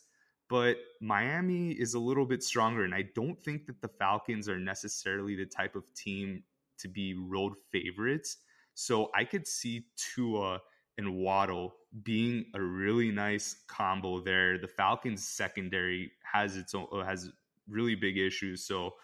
[0.50, 2.84] But Miami is a little bit stronger.
[2.84, 6.44] And I don't think that the Falcons are necessarily the type of team
[6.80, 8.38] to be road favorites.
[8.74, 10.60] So I could see Tua
[10.98, 14.58] and Waddle being a really nice combo there.
[14.58, 17.32] The Falcons secondary has its own uh, has
[17.68, 18.66] really big issues.
[18.66, 18.96] So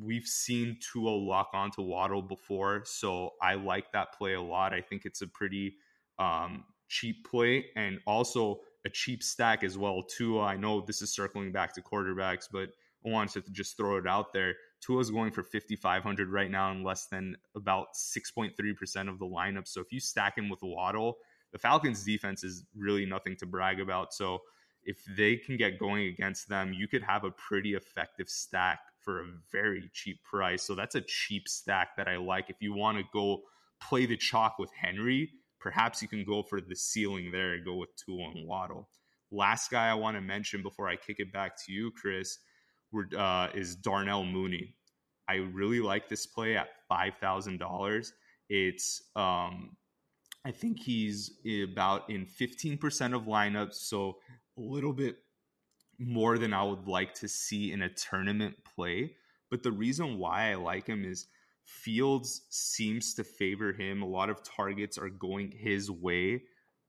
[0.00, 2.82] we've seen Tua lock onto Waddle before.
[2.84, 4.72] So I like that play a lot.
[4.72, 5.76] I think it's a pretty
[6.18, 10.02] um, cheap play and also a cheap stack as well.
[10.02, 12.70] Tua, I know this is circling back to quarterbacks, but
[13.04, 14.54] I wanted to just throw it out there.
[14.80, 19.68] Tua's going for 5,500 right now in less than about 6.3% of the lineup.
[19.68, 21.18] So if you stack him with Waddle,
[21.52, 24.12] the Falcons defense is really nothing to brag about.
[24.12, 24.40] So
[24.84, 29.20] if they can get going against them, you could have a pretty effective stack for
[29.20, 30.62] a very cheap price.
[30.62, 32.50] So that's a cheap stack that I like.
[32.50, 33.42] If you want to go
[33.80, 35.30] play the chalk with Henry,
[35.62, 38.88] perhaps you can go for the ceiling there and go with Tua and Waddle.
[39.30, 42.38] Last guy I want to mention before I kick it back to you, Chris,
[43.16, 44.74] uh, is Darnell Mooney.
[45.28, 48.12] I really like this play at five thousand dollars.
[48.50, 49.76] It's um,
[50.44, 54.18] I think he's about in fifteen percent of lineups, so
[54.58, 55.16] a little bit
[55.98, 59.14] more than I would like to see in a tournament play.
[59.50, 61.28] But the reason why I like him is
[61.64, 64.02] Fields seems to favor him.
[64.02, 66.42] A lot of targets are going his way,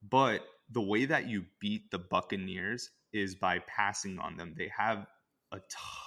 [0.10, 4.56] but the way that you beat the Buccaneers is by passing on them.
[4.58, 5.06] They have
[5.52, 5.60] a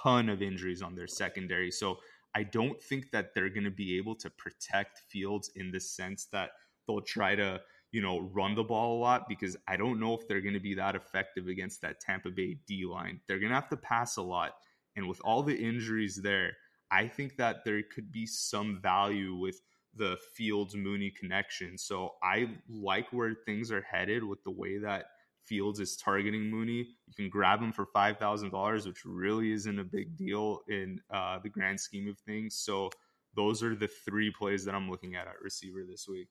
[0.02, 1.70] ton of injuries on their secondary.
[1.70, 1.98] So
[2.34, 6.26] I don't think that they're going to be able to protect Fields in the sense
[6.32, 6.50] that
[6.86, 7.60] they'll try to,
[7.92, 10.60] you know, run the ball a lot because I don't know if they're going to
[10.60, 13.20] be that effective against that Tampa Bay D line.
[13.26, 14.52] They're going to have to pass a lot.
[14.96, 16.52] And with all the injuries there,
[16.90, 19.60] I think that there could be some value with
[19.94, 21.78] the Fields Mooney connection.
[21.78, 25.06] So I like where things are headed with the way that
[25.44, 26.88] Fields is targeting Mooney.
[27.06, 31.00] You can grab him for five thousand dollars, which really isn't a big deal in
[31.10, 32.56] uh, the grand scheme of things.
[32.56, 32.90] So
[33.34, 36.28] those are the three plays that I'm looking at at receiver this week.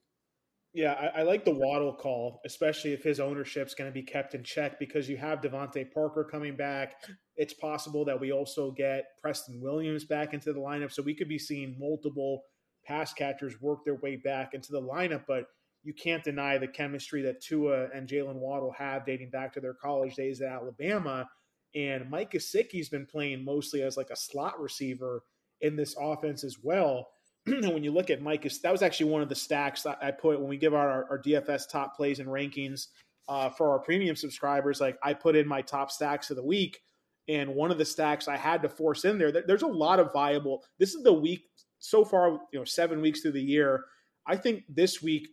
[0.76, 4.36] Yeah, I, I like the Waddle call, especially if his ownership's going to be kept
[4.36, 7.02] in check because you have DeVante Parker coming back.
[7.38, 11.30] It's possible that we also get Preston Williams back into the lineup, so we could
[11.30, 12.44] be seeing multiple
[12.86, 15.24] pass catchers work their way back into the lineup.
[15.26, 15.46] But
[15.84, 19.76] you can't deny the chemistry that Tua and Jaylen Waddle have dating back to their
[19.76, 21.26] college days at Alabama.
[21.74, 25.24] And Mike Gesicki's been playing mostly as like a slot receiver
[25.62, 27.08] in this offense as well.
[27.72, 30.50] when you look at Mike, that was actually one of the stacks I put when
[30.50, 32.88] we give out our, our DFS top plays and rankings
[33.30, 34.82] uh, for our premium subscribers.
[34.82, 36.80] Like I put in my top stacks of the week,
[37.28, 39.32] and one of the stacks I had to force in there.
[39.32, 40.64] There's a lot of viable.
[40.80, 41.42] This is the week
[41.80, 43.86] so far, you know, seven weeks through the year.
[44.28, 45.28] I think this week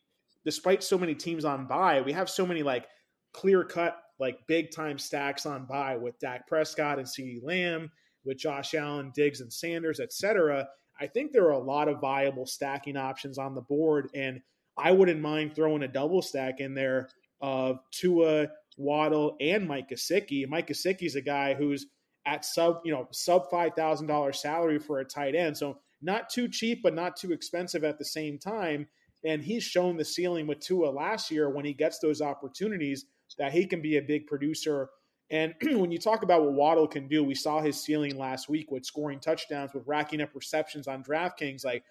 [0.44, 2.87] despite so many teams on bye, we have so many like
[3.33, 7.90] clear cut, like big time stacks on bye with Dak Prescott and CeeDee Lamb,
[8.25, 10.66] with Josh Allen, Diggs, and Sanders, etc.
[11.00, 14.40] I think there are a lot of viable stacking options on the board, and
[14.76, 17.09] I wouldn't mind throwing a double stack in there
[17.40, 20.48] of Tua, Waddle, and Mike Gesicki.
[20.48, 21.87] Mike Gesicki is a guy who's
[22.24, 25.57] at sub, you know, sub five thousand dollars salary for a tight end.
[25.57, 28.87] So not too cheap, but not too expensive at the same time.
[29.24, 33.07] And he's shown the ceiling with Tua last year when he gets those opportunities
[33.38, 34.90] that he can be a big producer.
[35.33, 38.71] And when you talk about what Waddle can do, we saw his ceiling last week
[38.71, 41.64] with scoring touchdowns, with racking up receptions on DraftKings.
[41.64, 41.83] Like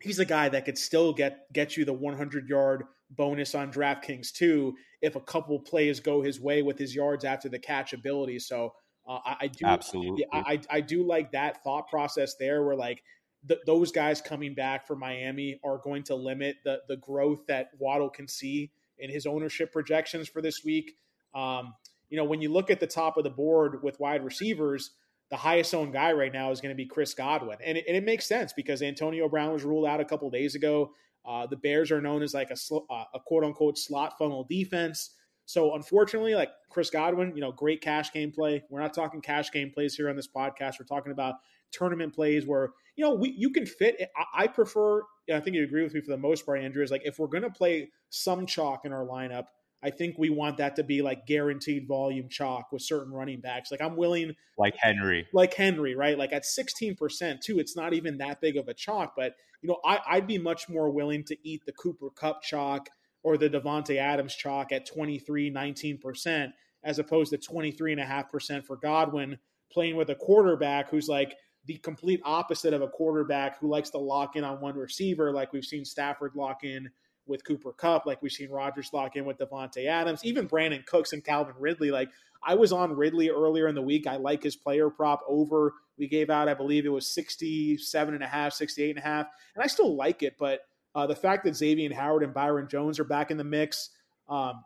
[0.00, 4.32] he's a guy that could still get get you the 100 yard bonus on DraftKings
[4.32, 8.38] too if a couple plays go his way with his yards after the catch ability.
[8.38, 8.74] So
[9.08, 13.02] uh, I, I, do absolutely I, I do like that thought process there where like
[13.48, 17.70] th- those guys coming back for Miami are going to limit the the growth that
[17.78, 20.96] Waddle can see in his ownership projections for this week.
[21.34, 21.74] Um,
[22.10, 24.90] you know, when you look at the top of the board with wide receivers,
[25.30, 27.58] the highest owned guy right now is going to be Chris Godwin.
[27.64, 30.54] And it, and it makes sense because Antonio Brown was ruled out a couple days
[30.56, 30.92] ago.
[31.24, 34.44] Uh, the Bears are known as like a, sl- uh, a quote unquote slot funnel
[34.48, 35.14] defense.
[35.46, 38.62] So unfortunately, like Chris Godwin, you know, great cash game play.
[38.70, 40.74] We're not talking cash game plays here on this podcast.
[40.78, 41.36] We're talking about
[41.72, 44.00] tournament plays where you know we you can fit.
[44.16, 45.02] I, I prefer.
[45.32, 46.82] I think you agree with me for the most part, Andrew.
[46.82, 49.46] Is like if we're going to play some chalk in our lineup,
[49.82, 53.70] I think we want that to be like guaranteed volume chalk with certain running backs.
[53.70, 56.18] Like I'm willing, like Henry, like Henry, right?
[56.18, 59.14] Like at 16% too, it's not even that big of a chalk.
[59.16, 62.88] But you know, I, I'd be much more willing to eat the Cooper Kupp chalk
[63.22, 66.52] or the Davante Adams chalk at 23, 19%,
[66.84, 69.38] as opposed to 23.5% for Godwin
[69.70, 73.98] playing with a quarterback who's like the complete opposite of a quarterback who likes to
[73.98, 76.90] lock in on one receiver, like we've seen Stafford lock in
[77.30, 81.12] with Cooper Kupp, like we've seen Rodgers lock in with Davante Adams, even Brandin Cooks
[81.12, 81.90] and Calvin Ridley.
[81.90, 82.10] Like
[82.42, 84.06] I was on Ridley earlier in the week.
[84.06, 85.74] I like his player prop over.
[85.96, 89.26] We gave out, I believe it was 67 and a half, 68 and a half.
[89.54, 90.60] And I still like it, but
[90.94, 93.90] uh, the fact that Xavier Howard and Byron Jones are back in the mix,
[94.28, 94.64] um,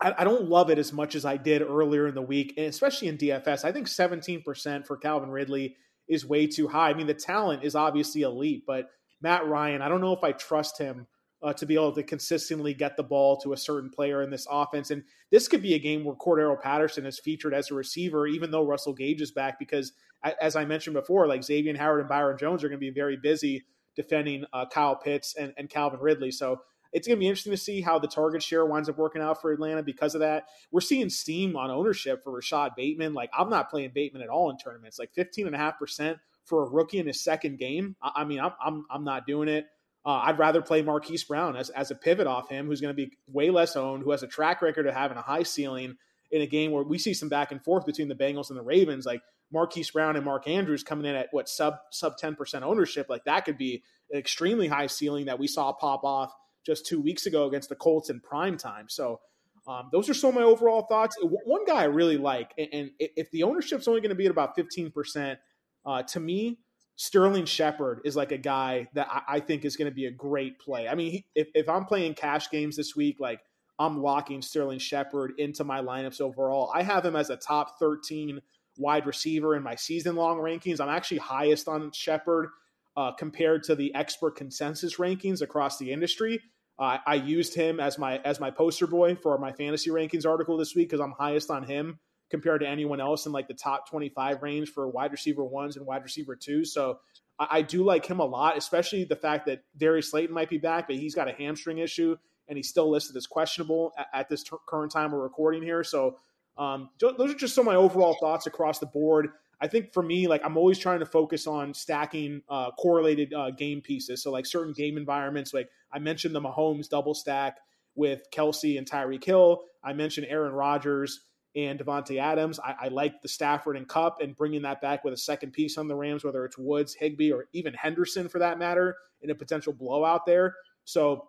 [0.00, 2.66] I, I, don't love it as much as I did earlier in the week, and
[2.66, 3.64] especially in DFS.
[3.64, 5.76] I think 17% for Calvin Ridley
[6.08, 6.90] is way too high.
[6.90, 8.90] I mean, the talent is obviously elite, but
[9.22, 11.06] Matt Ryan, I don't know if I trust him
[11.46, 14.48] uh, to be able to consistently get the ball to a certain player in this
[14.50, 14.90] offense.
[14.90, 18.50] And this could be a game where Cordarrelle Patterson is featured as a receiver, even
[18.50, 19.92] though Russell Gage is back, because
[20.40, 23.16] as I mentioned before, like Xavier Howard and Byron Jones are going to be very
[23.16, 26.32] busy defending uh, Kyle Pitts and, and Calvin Ridley.
[26.32, 29.22] So it's going to be interesting to see how the target share winds up working
[29.22, 30.46] out for Atlanta because of that.
[30.72, 33.14] We're seeing steam on ownership for Rashod Bateman.
[33.14, 34.98] Like, I'm not playing Bateman at all in tournaments.
[34.98, 37.94] Like, 15.5% for a rookie in his second game.
[38.02, 39.66] I, I mean, I'm, I'm, I'm not doing it.
[40.06, 43.06] Uh, I'd rather play Marquise Brown as, as a pivot off him, who's going to
[43.06, 45.96] be way less owned, who has a track record of having a high ceiling
[46.30, 48.62] in a game where we see some back and forth between the Bengals and the
[48.62, 49.04] Ravens.
[49.04, 49.20] Like
[49.52, 53.24] Marquise Brown and Mark Andrews coming in at what sub sub ten percent ownership, like
[53.24, 56.32] that could be an extremely high ceiling that we saw pop off
[56.64, 58.86] just two weeks ago against the Colts in prime time.
[58.88, 59.20] So
[59.66, 61.16] um, those are some of my overall thoughts.
[61.20, 64.30] One guy I really like, and, and if the ownership's only going to be at
[64.30, 65.40] about fifteen percent,
[65.84, 66.58] uh, to me,
[66.96, 70.10] Sterling Shepard is like a guy that I, I think is going to be a
[70.10, 70.88] great play.
[70.88, 73.40] I mean, he, if, if I'm playing cash games this week, like
[73.78, 76.72] I'm locking Sterling Shepard into my lineups overall.
[76.74, 78.40] I have him as a top 13
[78.78, 80.80] wide receiver in my season long rankings.
[80.80, 82.48] I'm actually highest on Shepard
[82.96, 86.40] uh, compared to the expert consensus rankings across the industry.
[86.78, 90.58] Uh, I used him as my as my poster boy for my fantasy rankings article
[90.58, 91.98] this week because I'm highest on him
[92.30, 95.86] compared to anyone else in like the top 25 range for wide receiver ones and
[95.86, 96.72] wide receiver twos.
[96.72, 96.98] So
[97.38, 100.58] I, I do like him a lot, especially the fact that Darius Slayton might be
[100.58, 102.16] back, but he's got a hamstring issue
[102.48, 105.84] and he's still listed as questionable at, at this t- current time we're recording here.
[105.84, 106.18] So
[106.58, 109.28] um, those are just some of my overall thoughts across the board.
[109.60, 113.50] I think for me, like I'm always trying to focus on stacking uh, correlated uh,
[113.50, 114.22] game pieces.
[114.22, 117.58] So like certain game environments, like I mentioned the Mahomes double stack
[117.94, 119.62] with Kelce and Tyreek Hill.
[119.82, 121.20] I mentioned Aaron Rodgers
[121.56, 122.60] and Davante Adams.
[122.60, 125.78] I, I, like the Stafford and Kupp and bringing that back with a second piece
[125.78, 129.34] on the Rams, whether it's Woods, Higbee, or even Henderson for that matter, in a
[129.34, 130.54] potential blowout there.
[130.84, 131.28] So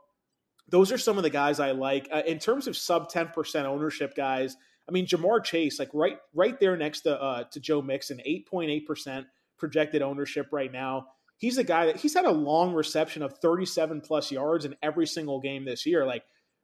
[0.68, 2.10] those are some of the guys I like.
[2.12, 6.60] Uh, in terms of sub 10% ownership guys, I mean, Ja'Marr Chase, like right right
[6.60, 9.26] there next to uh, to Joe Mixon, 8.8%
[9.58, 11.08] projected ownership right now.
[11.38, 15.06] He's a guy that he's had a long reception of 37 plus yards in every
[15.06, 16.06] single game this year.
[16.06, 16.24] Like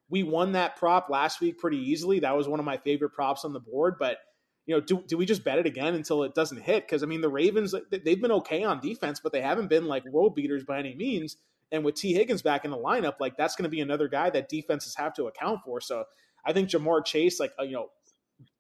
[0.10, 2.20] we won that prop last week pretty easily.
[2.20, 3.95] That was one of my favorite props on the board.
[3.99, 4.18] But
[4.66, 6.86] you know, do, do we just bet it again until it doesn't hit?
[6.86, 10.06] Because I mean, the Ravens they've been okay on defense, but they haven't been like
[10.06, 11.38] world beaters by any means.
[11.72, 14.30] And with Tee Higgins back in the lineup, like that's going to be another guy
[14.30, 15.82] that defenses have to account for.
[15.82, 16.04] So
[16.45, 17.89] I think Ja'Marr Chase, like uh, you know,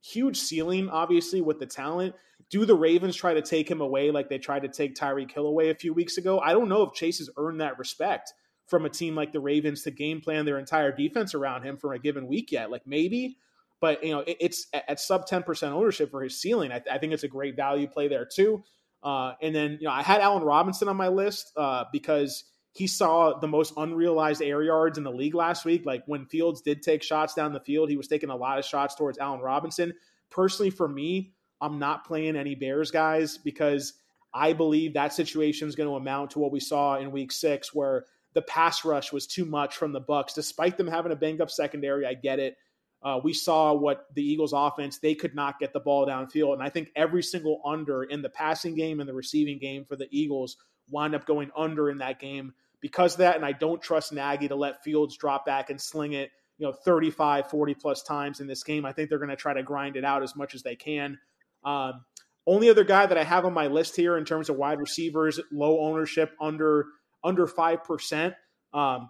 [0.01, 2.15] huge ceiling, obviously with the talent.
[2.49, 5.45] Do the Ravens try to take him away like they tried to take Tyreek Hill
[5.45, 6.39] away a few weeks ago?
[6.39, 8.33] I don't know if Chase has earned that respect
[8.67, 11.93] from a team like the Ravens to game plan their entire defense around him for
[11.93, 12.71] a given week yet.
[12.71, 13.37] Like maybe,
[13.81, 16.71] but you know it, it's at, at sub ten percent ownership for his ceiling.
[16.71, 18.63] I, I, think it's a great value play there too.
[19.03, 22.87] Uh, and then you know I had Allen Robinson on my list uh, because he
[22.87, 25.85] saw the most unrealized air yards in the league last week.
[25.85, 28.65] Like when Fields did take shots down the field, he was taking a lot of
[28.65, 29.93] shots towards Allen Robinson.
[30.31, 33.93] Personally, for me, I'm not playing any Bears guys because
[34.33, 37.73] I believe that situation is going to amount to what we saw in Week Six,
[37.75, 41.41] where the pass rush was too much from the Bucs, despite them having a banged
[41.41, 42.05] up secondary.
[42.05, 42.57] I get it.
[43.01, 46.63] Uh, we saw what the Eagles' offense they could not get the ball downfield, and
[46.63, 50.07] I think every single under in the passing game and the receiving game for the
[50.09, 50.57] Eagles
[50.89, 53.35] wind up going under in that game because of that.
[53.35, 56.73] And I don't trust Nagy to let Fields drop back and sling it, you know,
[56.73, 58.85] 35, 40 plus times in this game.
[58.85, 61.17] I think they're going to try to grind it out as much as they can.
[61.65, 62.05] Um,
[62.45, 65.39] only other guy that I have on my list here in terms of wide receivers,
[65.51, 66.87] low ownership, under
[67.23, 68.35] under five percent.
[68.73, 69.09] Um,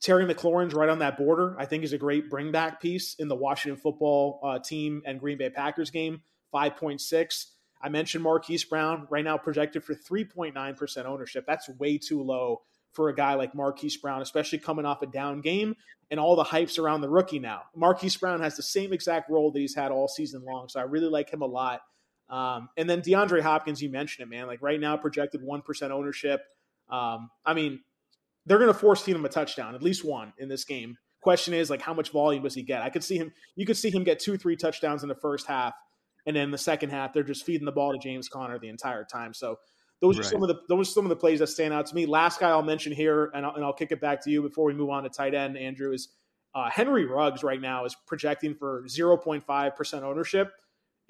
[0.00, 1.54] Terry McLaurin's right on that border.
[1.58, 5.20] I think is a great bring back piece in the Washington football uh, team and
[5.20, 6.22] Green Bay Packers game.
[6.54, 7.46] 5.6.
[7.82, 11.44] I mentioned Marquise Brown right now projected for 3.9% ownership.
[11.46, 12.62] That's way too low
[12.92, 15.76] for a guy like Marquise Brown, especially coming off a down game
[16.10, 17.62] and all the hypes around the rookie now.
[17.74, 20.68] Marquise Brown has the same exact role that he's had all season long.
[20.68, 21.80] So I really like him a lot.
[22.28, 24.46] Um, and then DeAndre Hopkins, you mentioned it, man.
[24.46, 26.42] Like right now, projected 1% ownership.
[26.90, 27.80] Um, I mean,
[28.46, 30.96] they're going to force feed him a touchdown, at least one in this game.
[31.22, 32.82] Question is like how much volume does he get?
[32.82, 33.32] I could see him.
[33.54, 35.74] You could see him get two, three touchdowns in the first half,
[36.26, 39.04] and then the second half they're just feeding the ball to James Conner the entire
[39.04, 39.34] time.
[39.34, 39.56] So
[40.00, 40.24] those right.
[40.24, 42.06] are some of the those are some of the plays that stand out to me.
[42.06, 44.64] Last guy I'll mention here, and I'll, and I'll kick it back to you before
[44.64, 45.58] we move on to tight end.
[45.58, 46.08] Andrew is
[46.54, 50.50] uh, Henry Ruggs right now is projecting for zero point five percent ownership.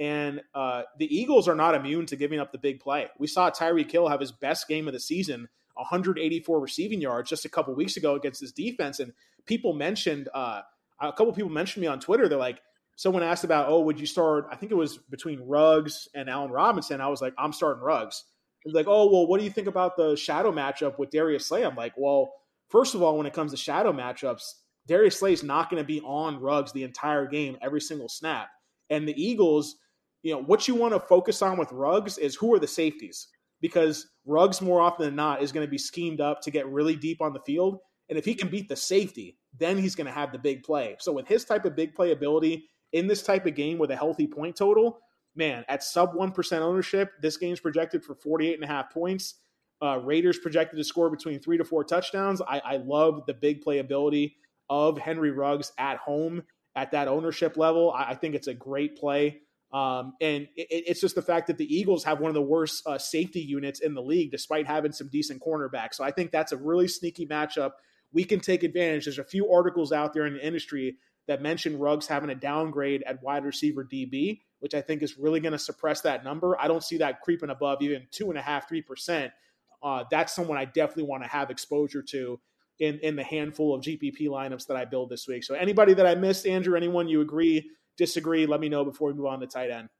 [0.00, 3.08] And uh, the Eagles are not immune to giving up the big play.
[3.18, 5.46] We saw Tyreek Hill have his best game of the season
[5.80, 9.00] 184 receiving yards just a couple weeks ago against this defense.
[9.00, 9.12] And
[9.46, 10.60] people mentioned, uh,
[11.00, 12.28] a couple people mentioned me on Twitter.
[12.28, 12.60] They're like,
[12.96, 14.46] someone asked about, oh, would you start?
[14.50, 17.00] I think it was between Ruggs and Allen Robinson.
[17.00, 18.24] I was like, I'm starting Ruggs.
[18.66, 21.64] Like, oh, well, what do you think about the shadow matchup with Darius Slay?
[21.64, 22.30] I'm like, well,
[22.68, 24.42] first of all, when it comes to shadow matchups,
[24.86, 28.48] Darius Slay is not going to be on Ruggs the entire game, every single snap.
[28.90, 29.76] And the Eagles,
[30.22, 33.28] you know, what you want to focus on with Ruggs is who are the safeties
[33.60, 36.96] because Ruggs more often than not is going to be schemed up to get really
[36.96, 37.78] deep on the field.
[38.08, 40.96] And if he can beat the safety, then he's going to have the big play.
[40.98, 43.96] So with his type of big play ability in this type of game with a
[43.96, 45.00] healthy point total,
[45.36, 49.36] man, at sub 1% ownership, this game's projected for 48 and a half points.
[49.82, 52.42] Uh, Raiders projected to score between three to four touchdowns.
[52.42, 54.36] I, I love the big play ability
[54.68, 56.42] of Henry Ruggs at home
[56.76, 57.92] at that ownership level.
[57.92, 59.40] I, I think it's a great play.
[59.72, 62.82] Um, and it, it's just the fact that the Eagles have one of the worst
[62.86, 65.94] uh, safety units in the league, despite having some decent cornerbacks.
[65.94, 67.72] So I think that's a really sneaky matchup.
[68.12, 69.04] We can take advantage.
[69.04, 70.96] There's a few articles out there in the industry
[71.28, 75.38] that mention Ruggs having a downgrade at wide receiver DB, which I think is really
[75.38, 76.60] going to suppress that number.
[76.60, 79.32] I don't see that creeping above even two and a half, three percent.
[79.80, 82.40] Uh, that's someone I definitely want to have exposure to
[82.80, 85.44] in in the handful of GPP lineups that I build this week.
[85.44, 87.70] So anybody that I missed, Andrew, anyone you agree
[88.00, 89.90] disagree, let me know before we move on to tight end.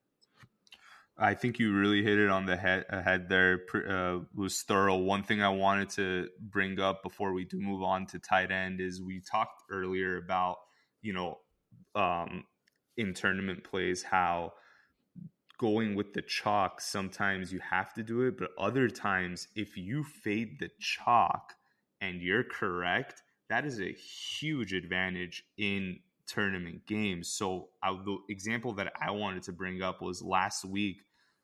[1.19, 3.61] I think you really hit it on the head, head there.
[3.75, 4.97] Uh, was thorough.
[4.97, 8.81] One thing I wanted to bring up before we do move on to tight end
[8.81, 10.57] is we talked earlier about
[11.03, 11.39] you know
[11.95, 12.45] um,
[12.97, 14.55] in tournament plays how
[15.59, 20.03] going with the chalk sometimes you have to do it, but other times if you
[20.03, 21.53] fade the chalk
[22.01, 25.99] and you're correct, that is a huge advantage in
[26.31, 27.29] tournament games.
[27.29, 30.99] So uh, the example that I wanted to bring up was last week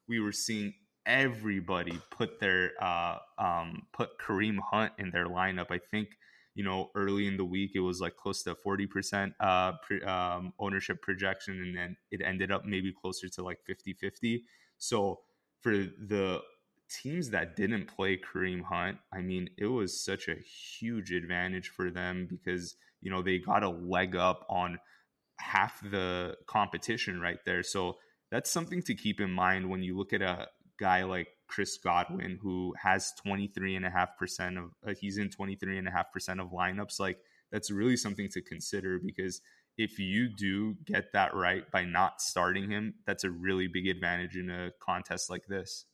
[0.09, 0.73] we were seeing
[1.05, 5.67] everybody put their uh, um, put Kareem Hunt in their lineup.
[5.71, 6.09] I think
[6.55, 9.73] you know early in the week it was like close to forty percent uh,
[10.07, 14.43] um, ownership projection, and then it ended up maybe closer to like 50-50.
[14.79, 15.21] So
[15.61, 16.43] for the
[16.89, 21.91] teams that didn't play Kareem Hunt, I mean, it was such a huge advantage for
[21.91, 24.79] them because you know they got a leg up on
[25.39, 27.63] half the competition right there.
[27.63, 27.97] So
[28.31, 32.39] that's something to keep in mind when you look at a guy like Chris Godwin
[32.43, 36.99] who has 23.5% of uh, he's in 23.5% of lineups.
[36.99, 37.19] Like
[37.53, 39.41] that's really something to consider because
[39.79, 44.37] if you do get that right by not starting him that's a really big advantage
[44.37, 45.85] in a contest like this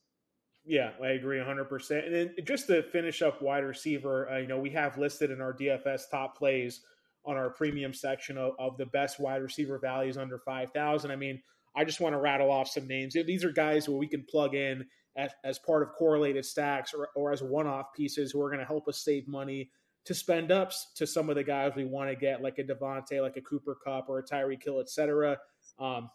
[0.64, 2.06] yeah, I agree 100%.
[2.06, 5.40] And then just to finish up wide receiver, uh, you know, we have listed in
[5.40, 6.82] our DFS top plays
[7.24, 11.10] on our premium section of, of the best wide receiver values under 5,000.
[11.10, 11.40] I mean,
[11.74, 13.14] I just want to rattle off some names.
[13.14, 14.84] These are guys where we can plug in
[15.16, 18.60] as, as part of correlated stacks or, or as one off pieces who are going
[18.60, 19.70] to help us save money
[20.04, 23.20] to spend up to some of the guys we want to get, like a Davante,
[23.20, 25.38] like a Cooper Kupp or a Tyreek Hill, etc.
[25.78, 26.10] Um,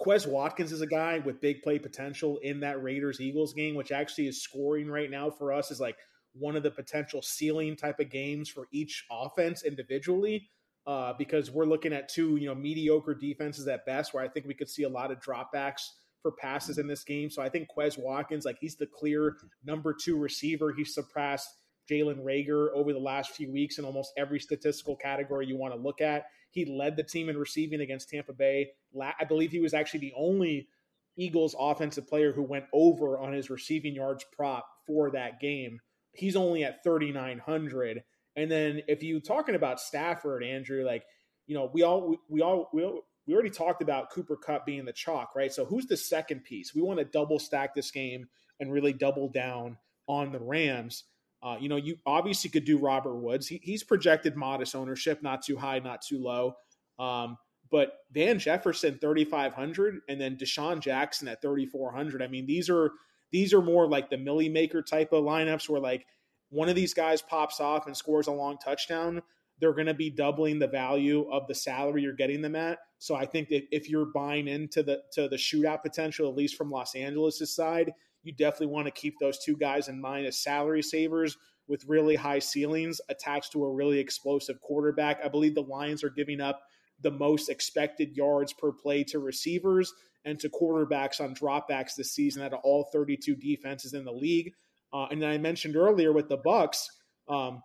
[0.00, 3.90] Quez Watkins is a guy with big play potential in that Raiders Eagles game, which
[3.90, 5.96] actually is scoring right now for us is like
[6.34, 10.48] one of the potential ceiling type of games for each offense individually.
[10.86, 14.46] Uh, because we're looking at two, you know, mediocre defenses at best, where I think
[14.46, 15.82] we could see a lot of dropbacks
[16.22, 17.28] for passes in this game.
[17.28, 20.72] So I think Quez Watkins, like he's the clear number two receiver.
[20.72, 21.48] He surpassed
[21.90, 25.80] Jalen Reagor over the last few weeks in almost every statistical category you want to
[25.80, 26.24] look at.
[26.50, 28.70] He led the team in receiving against Tampa Bay.
[29.00, 30.68] I believe he was actually the only
[31.16, 35.80] Eagles offensive player who went over on his receiving yards prop for that game.
[36.12, 38.02] He's only at 3,900.
[38.36, 41.04] And then if you talking about Stafford, Andrew, like,
[41.46, 42.88] you know, we all, we, we all, we,
[43.26, 45.52] we already talked about Cooper Kupp being the chalk, right?
[45.52, 46.74] So who's the second piece?
[46.74, 48.28] We want to double stack this game
[48.60, 49.76] and really double down
[50.06, 51.04] on the Rams.
[51.42, 53.46] Uh, you know, you obviously could do Robert Woods.
[53.46, 56.54] He, he's projected modest ownership, not too high, not too low.
[56.98, 57.38] Um,
[57.70, 62.22] but Van Jefferson 3500 and then DeSean Jackson at 3400.
[62.22, 62.92] I mean, these are
[63.30, 66.06] these are more like the Milly Maker type of lineups where like
[66.50, 69.22] one of these guys pops off and scores a long touchdown,
[69.60, 72.78] they're going to be doubling the value of the salary you're getting them at.
[72.98, 76.56] So I think that if you're buying into the to the shootout potential, at least
[76.56, 80.42] from Los Angeles' side, you definitely want to keep those two guys in mind as
[80.42, 81.36] salary savers
[81.68, 85.20] with really high ceilings attached to a really explosive quarterback.
[85.24, 86.60] I believe the Lions are giving up
[87.00, 89.92] the most expected yards per play to receivers
[90.24, 94.52] and to quarterbacks on dropbacks this season out of all 32 defenses in the league.
[94.92, 96.86] Uh, and then I mentioned earlier with the Bucs,
[97.28, 97.62] um,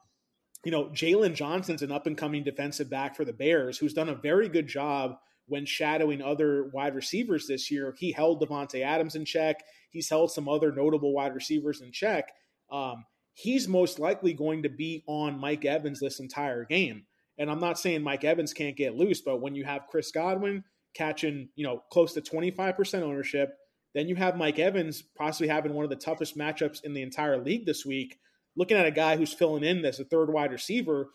[0.63, 4.09] you know, Jaylon Johnson's an up and coming defensive back for the Bears who's done
[4.09, 5.15] a very good job
[5.47, 7.93] when shadowing other wide receivers this year.
[7.97, 9.61] He held Davante Adams in check.
[9.93, 12.33] He's held some other notable wide receivers in check.
[12.71, 17.05] Um, he's most likely going to be on Mike Evans this entire game.
[17.37, 20.63] And I'm not saying Mike Evans can't get loose, but when you have Chris Godwin
[20.93, 23.55] catching, you know, close to 25% ownership,
[23.95, 27.37] then you have Mike Evans possibly having one of the toughest matchups in the entire
[27.37, 28.19] league this week.
[28.55, 31.09] Looking at a guy who's filling in as a third wide receiver,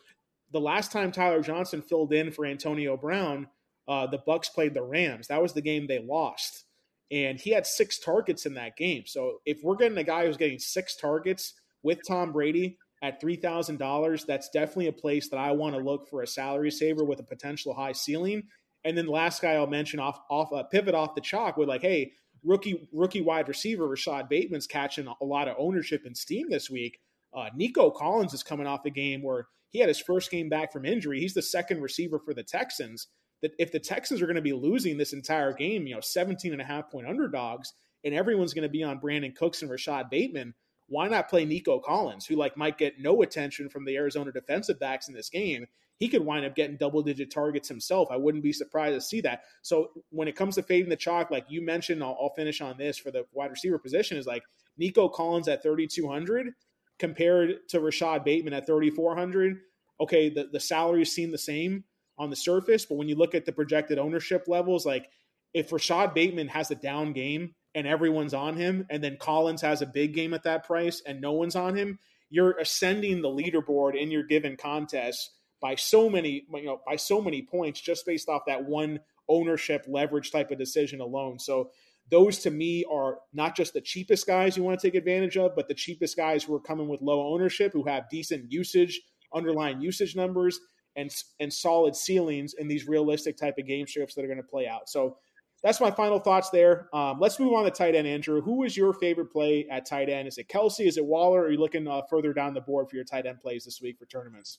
[0.52, 3.48] the last time Tyler Johnson filled in for Antonio Brown,
[3.86, 5.28] uh, the Bucs played the Rams.
[5.28, 6.64] That was the game they lost,
[7.10, 9.04] and he had six targets in that game.
[9.06, 13.36] So if we're getting a guy who's getting six targets with Tom Brady at three
[13.36, 17.04] thousand dollars, that's definitely a place that I want to look for a salary saver
[17.04, 18.44] with a potential high ceiling.
[18.84, 21.68] And then the last guy I'll mention off off uh, pivot off the chalk with
[21.68, 22.12] like, hey,
[22.44, 26.98] rookie rookie wide receiver Rashod Bateman's catching a lot of ownership and steam this week.
[27.34, 30.72] Uh, Nico Collins is coming off a game where he had his first game back
[30.72, 31.20] from injury.
[31.20, 33.08] He's the second receiver for the Texans
[33.42, 36.52] that if the Texans are going to be losing this entire game, you know, 17
[36.52, 37.72] and a half point underdogs,
[38.04, 40.54] and everyone's going to be on Brandin Cooks and Rashod Bateman,
[40.88, 44.80] why not play Nico Collins, who like might get no attention from the Arizona defensive
[44.80, 45.66] backs in this game?
[45.98, 48.08] He could wind up getting double digit targets himself.
[48.10, 49.42] I wouldn't be surprised to see that.
[49.62, 52.78] So when it comes to fading the chalk, like you mentioned, I'll, I'll finish on
[52.78, 54.44] this for the wide receiver position is like
[54.78, 56.52] Nico Collins at 3,200
[56.98, 59.58] compared to Rashod Bateman at 3,400.
[60.00, 61.84] Okay, the, the salaries seem the same
[62.18, 65.08] on the surface, but when you look at the projected ownership levels, like
[65.54, 69.82] if Rashod Bateman has a down game and everyone's on him, and then Collins has
[69.82, 71.98] a big game at that price and no one's on him,
[72.30, 77.20] you're ascending the leaderboard in your given contest by so many, you know, by so
[77.20, 81.38] many points just based off that one ownership leverage type of decision alone.
[81.38, 81.70] So
[82.10, 85.54] those to me are not just the cheapest guys you want to take advantage of,
[85.54, 89.00] but the cheapest guys who are coming with low ownership, who have decent usage,
[89.34, 90.58] underlying usage numbers,
[90.96, 91.10] and
[91.40, 94.66] and solid ceilings in these realistic type of game strips that are going to play
[94.66, 94.88] out.
[94.88, 95.16] So
[95.62, 96.88] that's my final thoughts there.
[96.92, 98.40] Um, let's move on to tight end, Andrew.
[98.40, 100.28] Who is your favorite play at tight end?
[100.28, 100.86] Is it Kelce?
[100.86, 101.42] Is it Waller?
[101.42, 103.98] Are you looking uh, further down the board for your tight end plays this week
[103.98, 104.58] for tournaments?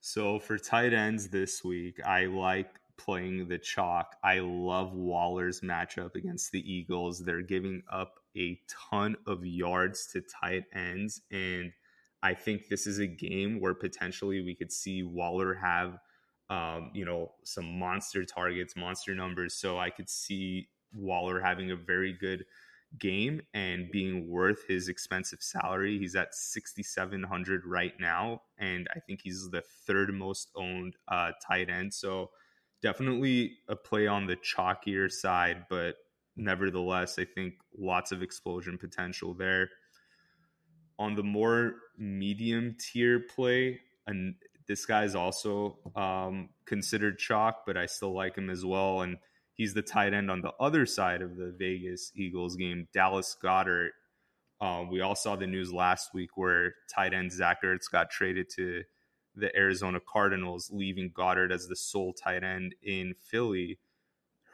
[0.00, 4.14] So for tight ends this week, I like playing the chalk.
[4.22, 7.24] I love Waller's matchup against the Eagles.
[7.24, 8.60] They're giving up a
[8.90, 11.72] ton of yards to tight ends and–
[12.26, 16.00] I think this is a game where potentially we could see Waller have,
[16.50, 19.54] um, you know, some monster targets, monster numbers.
[19.54, 22.44] So I could see Waller having a very good
[22.98, 25.98] game and being worth his expensive salary.
[25.98, 31.70] He's at 6,700 right now, and I think he's the third most owned uh, tight
[31.70, 31.94] end.
[31.94, 32.30] So
[32.82, 35.94] definitely a play on the chalkier side, but
[36.34, 39.68] nevertheless, I think lots of explosion potential there
[40.98, 44.34] on the more medium tier play, and
[44.66, 49.02] this guy's also um, considered chalk, but I still like him as well.
[49.02, 49.18] And
[49.54, 52.88] he's the tight end on the other side of the Vegas Eagles game.
[52.92, 53.90] Dallas Goedert.
[54.60, 58.48] Um, we all saw the news last week where tight end Zach Ertz got traded
[58.56, 58.84] to
[59.34, 63.78] the Arizona Cardinals, leaving Goedert as the sole tight end in Philly.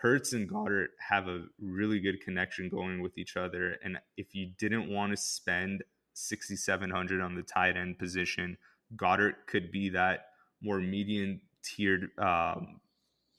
[0.03, 3.77] Ertz and Goedert have a really good connection going with each other.
[3.85, 5.85] And if you didn't want to spend
[6.15, 8.57] 6,700 on the tight end position,
[8.97, 10.27] Goedert could be that
[10.63, 12.81] more median tiered um,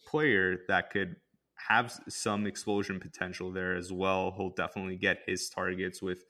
[0.06, 1.16] player that could
[1.56, 4.34] have some explosion potential there as well.
[4.36, 6.24] He'll definitely get his targets with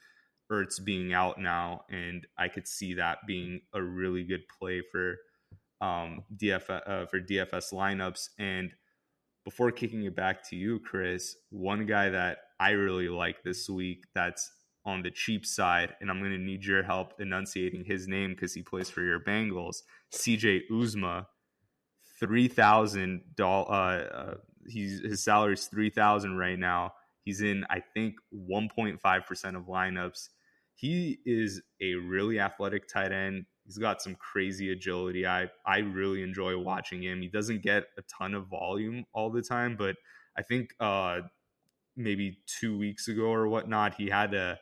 [0.51, 5.17] Ertz being out now, and I could see that being a really good play for
[5.81, 8.29] um, DF uh, for DFS lineups.
[8.37, 8.71] And
[9.43, 14.05] before kicking it back to you, Chris, one guy that I really like this week
[14.13, 14.51] that's
[14.85, 18.53] on the cheap side, and I'm going to need your help enunciating his name because
[18.53, 19.83] he plays for your Bengals.
[20.13, 21.25] CJ Uzomah,
[22.19, 23.69] three thousand dollars.
[23.69, 24.33] Uh, uh,
[24.67, 26.93] he's his salary is three thousand right now.
[27.23, 30.29] He's in, I think, 1.5% of lineups.
[30.75, 33.45] He is a really athletic tight end.
[33.63, 35.25] He's got some crazy agility.
[35.25, 37.21] I I really enjoy watching him.
[37.21, 39.95] He doesn't get a ton of volume all the time, but
[40.37, 41.21] I think uh,
[41.95, 44.59] maybe two weeks ago or whatnot, he had a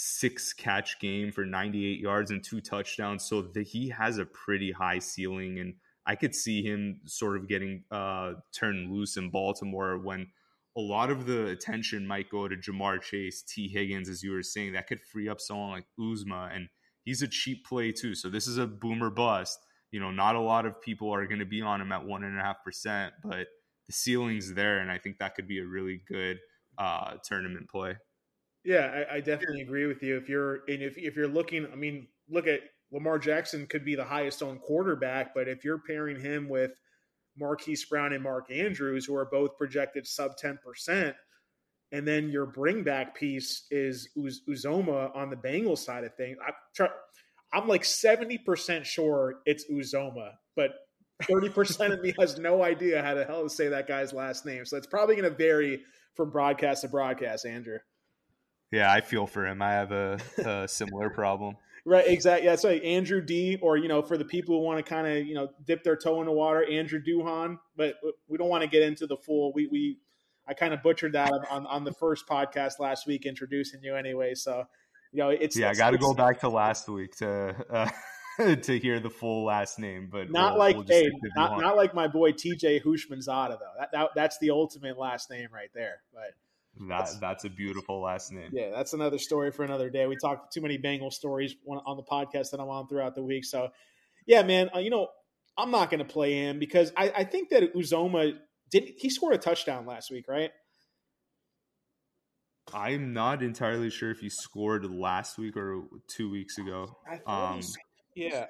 [0.00, 3.24] six catch game for 98 yards and two touchdowns.
[3.24, 5.74] So the, he has a pretty high ceiling, and
[6.06, 10.28] I could see him sort of getting uh, turned loose in Baltimore when
[10.76, 14.44] a lot of the attention might go to Ja'Marr Chase, Tee Higgins, as you were
[14.44, 14.74] saying.
[14.74, 16.68] That could free up someone like Uzomah, and
[17.04, 18.14] he's a cheap play too.
[18.14, 19.58] So this is a boomer bust.
[19.90, 22.22] You know, not a lot of people are going to be on him at one
[22.22, 23.48] and a half percent, but
[23.88, 26.38] the ceiling's there, and I think that could be a really good
[26.78, 27.96] uh, tournament play.
[28.68, 30.18] Yeah, I, I definitely agree with you.
[30.18, 32.60] If you're and if if you're looking, I mean, look at
[32.92, 36.72] Lamar Jackson could be the highest owned quarterback, but if you're pairing him with
[37.38, 41.14] Marquise Brown and Mark Andrews, who are both projected sub 10%.
[41.90, 46.36] And then your bring back piece is Uz- Uzomah on the Bengals side of things.
[46.46, 46.88] I try,
[47.54, 50.72] I'm like 70% sure it's Uzomah, but
[51.22, 54.66] 30% of me has no idea how the hell to say that guy's last name.
[54.66, 55.80] So it's probably going to vary
[56.14, 57.78] from broadcast to broadcast, Andrew.
[58.70, 59.62] Yeah, I feel for him.
[59.62, 61.56] I have a, a similar problem.
[61.84, 62.46] Right, exactly.
[62.46, 65.26] Yeah, so Andrew D, or you know, for the people who want to kind of
[65.26, 67.58] you know dip their toe in the water, Andrew Duhan.
[67.76, 67.94] But
[68.28, 69.52] we don't want to get into the full.
[69.54, 69.98] We we
[70.46, 74.34] I kind of butchered that on on the first podcast last week, introducing you anyway.
[74.34, 74.64] So
[75.12, 75.70] you know, it's yeah.
[75.70, 77.56] It's, I got to go back to last week to.
[77.70, 77.90] Uh,
[78.62, 81.92] to hear the full last name, but not we'll, like we'll hey, not, not like
[81.92, 83.72] my boy TJ Houshmandzadeh though.
[83.76, 86.02] That, that that's the ultimate last name right there.
[86.14, 86.34] But
[86.80, 88.50] that that's, that's, a beautiful last name.
[88.52, 90.06] Yeah, that's another story for another day.
[90.06, 93.44] We talked too many Bengal stories on the podcast that I'm on throughout the week.
[93.44, 93.68] So,
[94.26, 95.08] yeah, man, uh, you know,
[95.56, 98.34] I'm not going to play him because I, I think that Uzomah
[98.70, 100.50] did he scored a touchdown last week, right?
[102.72, 106.96] I'm not entirely sure if he scored last week or two weeks ago.
[107.26, 107.60] Um,
[108.14, 108.46] yeah.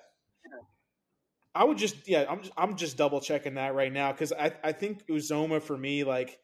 [1.55, 4.53] I would just yeah, I'm just, I'm just double checking that right now because I
[4.63, 6.39] I think Uzomah for me like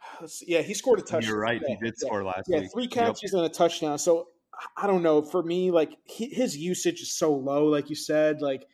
[0.46, 1.22] yeah, he scored a touchdown.
[1.30, 1.62] You're right.
[1.66, 2.06] He did yeah.
[2.06, 2.56] score last week.
[2.56, 2.70] yeah, week.
[2.72, 3.38] three catches yep.
[3.38, 3.98] and a touchdown.
[3.98, 4.28] So
[4.76, 5.22] I don't know.
[5.22, 7.66] For me, like his usage is so low.
[7.66, 8.66] Like you said, like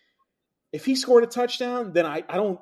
[0.72, 2.58] if he scored a touchdown, then I, I don't.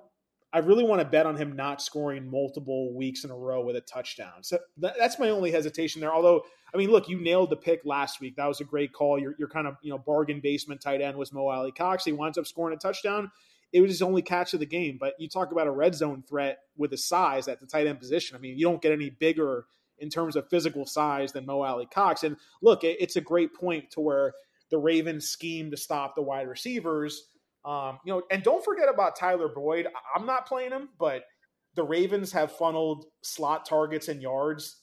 [0.55, 3.75] I really want to bet on him not scoring multiple weeks in a row with
[3.75, 4.43] a touchdown.
[4.43, 6.13] So that, that's my only hesitation there.
[6.13, 6.43] Although,
[6.75, 8.37] I mean, look, you nailed the pick last week.
[8.37, 9.19] That was a great call.
[9.19, 12.05] You're, you're kind of, you know, bargain basement tight end was Mo Alie-Cox.
[12.05, 13.31] He winds up scoring a touchdown
[13.73, 14.99] it was his only catch of the game.
[15.01, 17.99] But you talk about a red zone threat with a size at the tight end
[17.99, 18.37] position.
[18.37, 19.67] I mean, you don't get any bigger
[19.99, 22.25] in terms of physical size than Mo Alie-Cox.
[22.25, 24.33] And look, it, it's a great point to where
[24.71, 27.29] the Ravens scheme to stop the wide receivers.
[27.65, 29.87] Um, you know, and don't forget about Tyler Boyd.
[30.15, 31.23] I'm not playing him, but
[31.75, 34.81] the Ravens have funneled slot targets and yards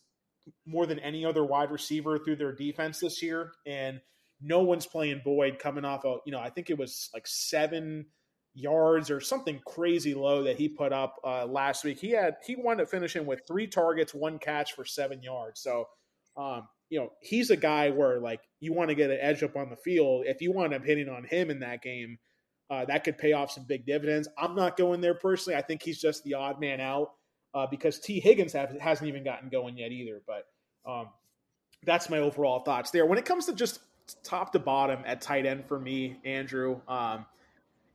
[0.66, 3.52] more than any other wide receiver through their defense this year.
[3.68, 4.00] And
[4.42, 8.06] no one's playing Boyd coming off a, you know, I think it was like seven
[8.60, 12.00] yards or something crazy low that he put up uh, last week.
[12.00, 15.62] He had he wanted to finish in with three targets, one catch for seven yards.
[15.62, 15.86] So,
[16.38, 19.56] um, you know, he's a guy where like you want to get an edge up
[19.56, 20.26] on the field.
[20.26, 22.18] If you want to hitting on him in that game,
[22.70, 24.28] uh, that could pay off some big dividends.
[24.38, 25.58] I'm not going there personally.
[25.58, 27.12] I think he's just the odd man out
[27.54, 30.22] uh, because Tee Higgins have, hasn't even gotten going yet either.
[30.26, 30.46] But
[30.90, 31.10] um,
[31.84, 33.06] that's my overall thoughts there.
[33.06, 33.80] When it comes to just
[34.24, 36.82] top to bottom at tight end for me, Andrew.
[36.88, 37.26] Um,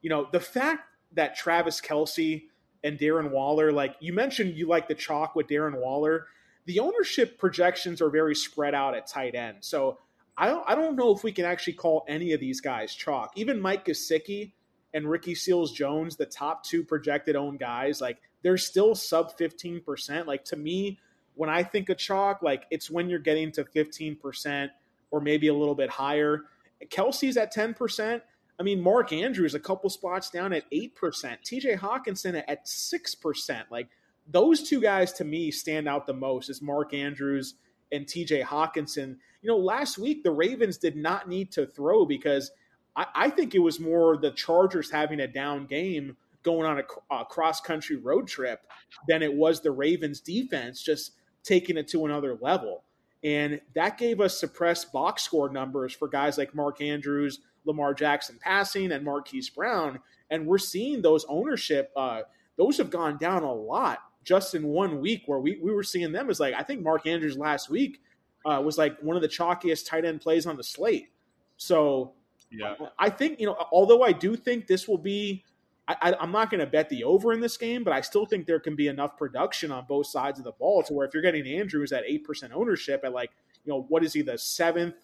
[0.04, 0.82] you know, the fact
[1.12, 2.44] that Travis Kelce
[2.84, 6.26] and Darren Waller, like you mentioned, you like the chalk with Darren Waller.
[6.66, 9.56] The ownership projections are very spread out at tight end.
[9.60, 9.96] So
[10.36, 13.32] I don't, I don't know if we can actually call any of these guys chalk.
[13.36, 14.52] Even Mike Gesicki
[14.92, 20.26] and Ricky Seals Jones, the top two projected owned guys, like they're still sub 15%.
[20.26, 20.98] Like to me,
[21.34, 24.68] when I think of chalk, like it's when you're getting to 15%
[25.10, 26.42] or maybe a little bit higher.
[26.90, 28.20] Kelce's at 10%.
[28.58, 30.92] I mean, Mark Andrews a couple spots down at 8%.
[30.94, 33.62] TJ Hockenson at 6%.
[33.70, 33.88] Like
[34.30, 37.54] those two guys to me stand out the most is Mark Andrews
[37.92, 39.16] and TJ Hockenson.
[39.42, 42.50] You know, last week the Ravens did not need to throw because
[42.96, 47.14] I, I think it was more the Chargers having a down game going on a,
[47.14, 48.60] a cross country road trip
[49.08, 52.84] than it was the Ravens defense just taking it to another level.
[53.22, 58.38] And that gave us suppressed box score numbers for guys like Mark Andrews, Lamar Jackson
[58.40, 60.00] passing, and Marquise Brown.
[60.30, 62.22] And we're seeing those ownership, uh,
[62.56, 66.12] those have gone down a lot just in one week where we, we were seeing
[66.12, 68.00] them as like, I think Mark Andrews last week
[68.46, 71.08] uh, was like one of the chalkiest tight end plays on the slate.
[71.56, 72.14] So
[72.50, 72.74] yeah.
[72.98, 75.44] I think, you know, although I do think this will be
[75.86, 78.46] I, am not going to bet the over in this game, but I still think
[78.46, 81.22] there can be enough production on both sides of the ball to where if you're
[81.22, 83.30] getting Andrews at eight percent ownership at like
[83.64, 84.94] you know what is he the seventh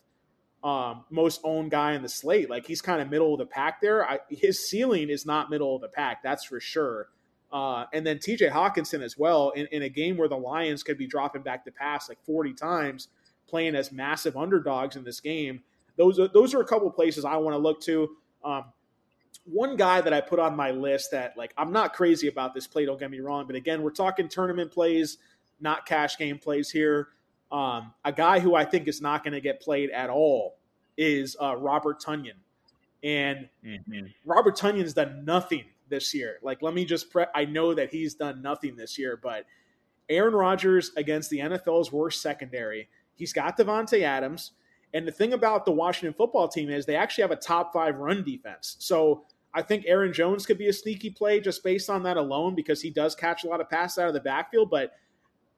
[0.62, 2.50] um, most owned guy in the slate?
[2.50, 4.08] Like he's kind of middle of the pack there.
[4.08, 7.08] I, his ceiling is not middle of the pack, that's for sure.
[7.52, 8.48] Uh, and then T.J.
[8.48, 11.72] Hockenson as well in, in a game where the Lions could be dropping back to
[11.72, 13.08] pass like 40 times,
[13.48, 15.62] playing as massive underdogs in this game.
[15.96, 18.10] Those are, those are a couple places I want to look to.
[18.44, 18.64] Um,
[19.44, 22.66] one guy that I put on my list that like I'm not crazy about this
[22.66, 22.86] play.
[22.86, 25.18] Don't get me wrong, but again, we're talking tournament plays,
[25.60, 27.08] not cash game plays here.
[27.52, 30.56] Um, a guy who I think is not going to get played at all
[30.96, 32.38] is uh, Robert Tonyan,
[33.02, 34.06] and mm-hmm.
[34.24, 36.38] Robert Tonyan's done nothing this year.
[36.42, 39.44] Like, let me just pre- I know that he's done nothing this year, but
[40.10, 42.88] Aaron Rodgers against the NFL's worst secondary.
[43.14, 44.52] He's got Davante Adams.
[44.92, 47.96] And the thing about the Washington football team is they actually have a top five
[47.96, 48.76] run defense.
[48.80, 49.24] So
[49.54, 52.82] I think Aaron Jones could be a sneaky play just based on that alone because
[52.82, 54.68] he does catch a lot of passes out of the backfield.
[54.68, 54.94] But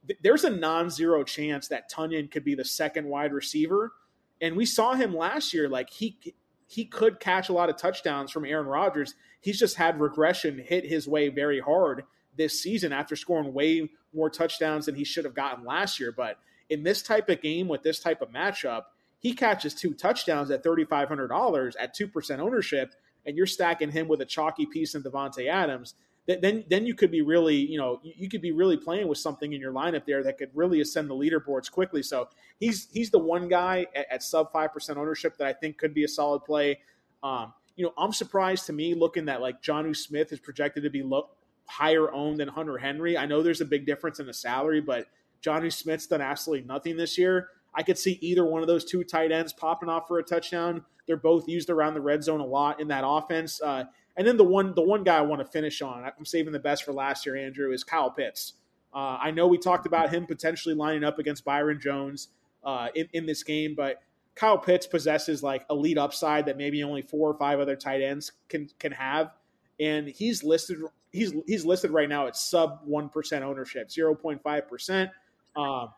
[0.07, 3.93] th- there's a non zero chance that Tonyan could be the second wide receiver.
[4.41, 6.19] And we saw him last year, like he
[6.67, 9.15] he could catch a lot of touchdowns from Aaron Rodgers.
[9.41, 12.05] He's just had regression hit his way very hard
[12.37, 16.13] this season after scoring way more touchdowns than he should have gotten last year.
[16.13, 16.39] But
[16.71, 18.85] in this type of game with this type of matchup,
[19.19, 22.95] he catches two touchdowns at $3,500 at 2% ownership
[23.25, 25.95] and you're stacking him with a chalky piece in Davante Adams,
[26.27, 29.53] then then you could be really, you know, you could be really playing with something
[29.53, 32.03] in your lineup there that could really ascend the leaderboards quickly.
[32.03, 32.29] So
[32.61, 35.95] he's he's the one guy at, at sub five percent ownership that I think could
[35.95, 36.79] be a solid play.
[37.23, 40.91] Um, you know, I'm surprised to me looking that like Jonnu Smith is projected to
[40.91, 41.31] be low,
[41.67, 43.19] higher owned than Hunter Henry.
[43.19, 45.07] I know there's a big difference in the salary, but
[45.43, 47.49] Jonnu Smith's done absolutely nothing this year.
[47.75, 50.85] I could see either one of those two tight ends popping off for a touchdown.
[51.07, 53.61] They're both used around the red zone a lot in that offense.
[53.61, 53.85] Uh,
[54.17, 56.59] and then the one the one guy I want to finish on, I'm saving the
[56.59, 58.55] best for last year, Andrew, is Kyle Pitts.
[58.95, 62.29] Uh, I know we talked about him potentially lining up against Byron Jones
[62.63, 64.03] uh, in, in this game, but
[64.35, 68.33] Kyle Pitts possesses like elite upside that maybe only four or five other tight ends
[68.49, 69.33] can can have,
[69.81, 70.79] and he's listed
[71.11, 75.11] he's he's listed right now at sub one percent ownership, zero point five percent.
[75.57, 75.91] Um,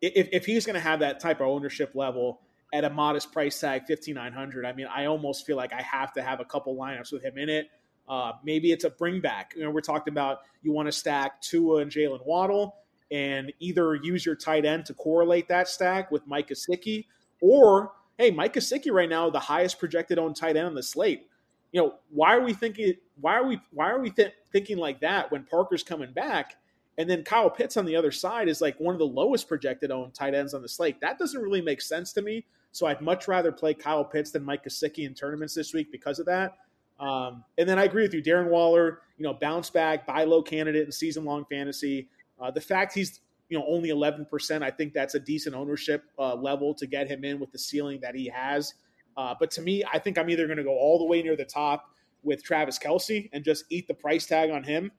[0.00, 2.40] if, if he's going to have that type of ownership level
[2.72, 5.82] at a modest price tag, fifty nine hundred, I mean, I almost feel like I
[5.82, 7.68] have to have a couple lineups with him in it.
[8.08, 9.52] Uh, maybe it's a bring back.
[9.56, 12.76] You know, we're talking about you want to stack Tua and Jaylen Waddle,
[13.10, 17.06] and either use your tight end to correlate that stack with Mike Gesicki,
[17.40, 21.26] or hey, Mike Gesicki right now the highest projected owned tight end on the slate.
[21.72, 22.94] You know, why are we thinking?
[23.20, 23.60] Why are we?
[23.72, 26.56] Why are we th- thinking like that when Parker's coming back?
[26.98, 29.90] And then Kyle Pitts on the other side is like one of the lowest projected
[29.90, 31.00] owned tight ends on the slate.
[31.00, 32.44] That doesn't really make sense to me.
[32.72, 36.18] So I'd much rather play Kyle Pitts than Mike Gesicki in tournaments this week because
[36.18, 36.58] of that.
[37.00, 39.00] Um, and then I agree with you, Darren Waller.
[39.16, 42.08] You know, bounce back, buy low candidate in season long fantasy.
[42.40, 46.34] Uh, the fact he's you know only 11%, I think that's a decent ownership uh,
[46.34, 48.74] level to get him in with the ceiling that he has.
[49.16, 51.36] Uh, but to me, I think I'm either going to go all the way near
[51.36, 51.90] the top
[52.22, 54.92] with Travis Kelce and just eat the price tag on him,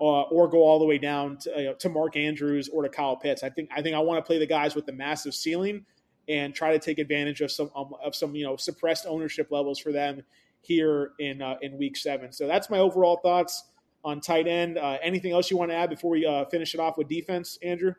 [0.00, 3.16] uh, or go all the way down to, uh, to Mark Andrews or to Kyle
[3.16, 3.42] Pitts.
[3.42, 5.84] I think I think I want to play the guys with the massive ceiling
[6.28, 9.78] and try to take advantage of some um, of some you know suppressed ownership levels
[9.78, 10.22] for them
[10.60, 12.32] here in uh, in week seven.
[12.32, 13.64] So that's my overall thoughts
[14.04, 14.78] on tight end.
[14.78, 17.58] Uh, anything else you want to add before we uh, finish it off with defense,
[17.62, 17.94] Andrew?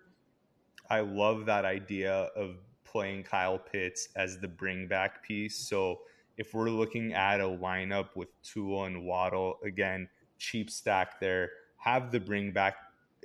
[0.89, 5.55] I love that idea of playing Kyle Pitts as the bring back piece.
[5.55, 5.99] So
[6.37, 10.09] if we're looking at a lineup with Tua and Waddle, again,
[10.39, 12.75] cheap stack there have the bring back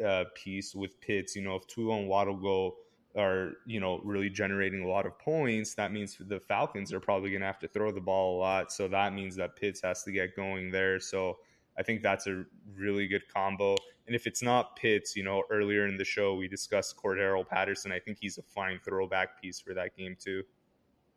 [0.04, 1.36] uh, piece with Pitts.
[1.36, 2.76] You know, if Tua and Waddle go
[3.16, 7.30] are you know really generating a lot of points, that means the Falcons are probably
[7.30, 8.72] going to have to throw the ball a lot.
[8.72, 10.98] So that means that Pitts has to get going there.
[11.00, 11.38] So
[11.78, 12.44] I think that's a
[12.76, 13.76] really good combo.
[14.06, 17.92] And if it's not Pitts, you know, earlier in the show we discussed Cordarrelle Patterson.
[17.92, 20.42] I think he's a fine throwback piece for that game too.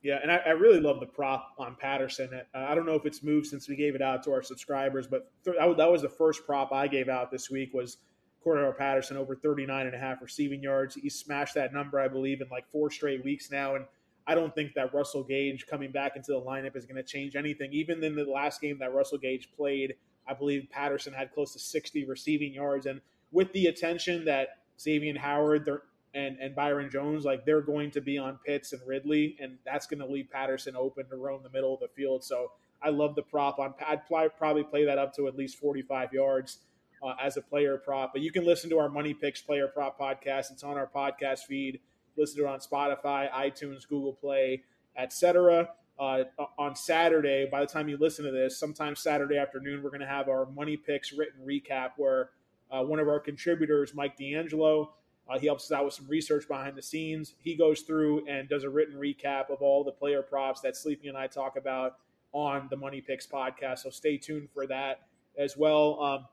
[0.03, 2.29] Yeah, and I, I really love the prop on Patterson.
[2.33, 5.07] Uh, I don't know if it's moved since we gave it out to our subscribers,
[5.07, 7.97] but th- that was the first prop I gave out this week was
[8.47, 10.95] Cordarrelle Patterson over 39 and a half receiving yards.
[10.95, 13.75] He smashed that number, I believe, in like four straight weeks now.
[13.75, 13.85] And
[14.25, 17.35] I don't think that Russell Gage coming back into the lineup is going to change
[17.35, 17.73] anything.
[17.73, 19.95] Even in the last game that Russell Gage played,
[20.27, 22.85] I believe Patterson had close to 60 receiving yards.
[22.85, 25.69] And with the attention that Xavier Howard
[26.13, 29.87] and, and Byron Jones, like they're going to be on Pitts and Ridley, and that's
[29.87, 32.23] going to leave Patterson open to roam the middle of the field.
[32.23, 33.73] So I love the prop on.
[33.85, 36.59] I'd probably play that up to at least 45 yards
[37.03, 38.11] uh, as a player prop.
[38.13, 40.51] But you can listen to our Money Picks Player Prop podcast.
[40.51, 41.79] It's on our podcast feed.
[42.17, 44.63] Listen to it on Spotify, iTunes, Google Play,
[44.97, 45.69] etc.
[45.99, 46.23] Uh,
[46.59, 50.07] on Saturday, by the time you listen to this, sometime Saturday afternoon, we're going to
[50.07, 52.29] have our Money Picks written recap where
[52.71, 54.93] uh, one of our contributors, Mike D'Angelo,
[55.29, 57.33] uh, he helps us out with some research behind the scenes.
[57.39, 61.07] He goes through and does a written recap of all the player props that Sleepy
[61.07, 61.97] and I talk about
[62.31, 63.79] on the Money Picks podcast.
[63.79, 65.01] So stay tuned for that
[65.37, 66.01] as well.
[66.01, 66.25] Um,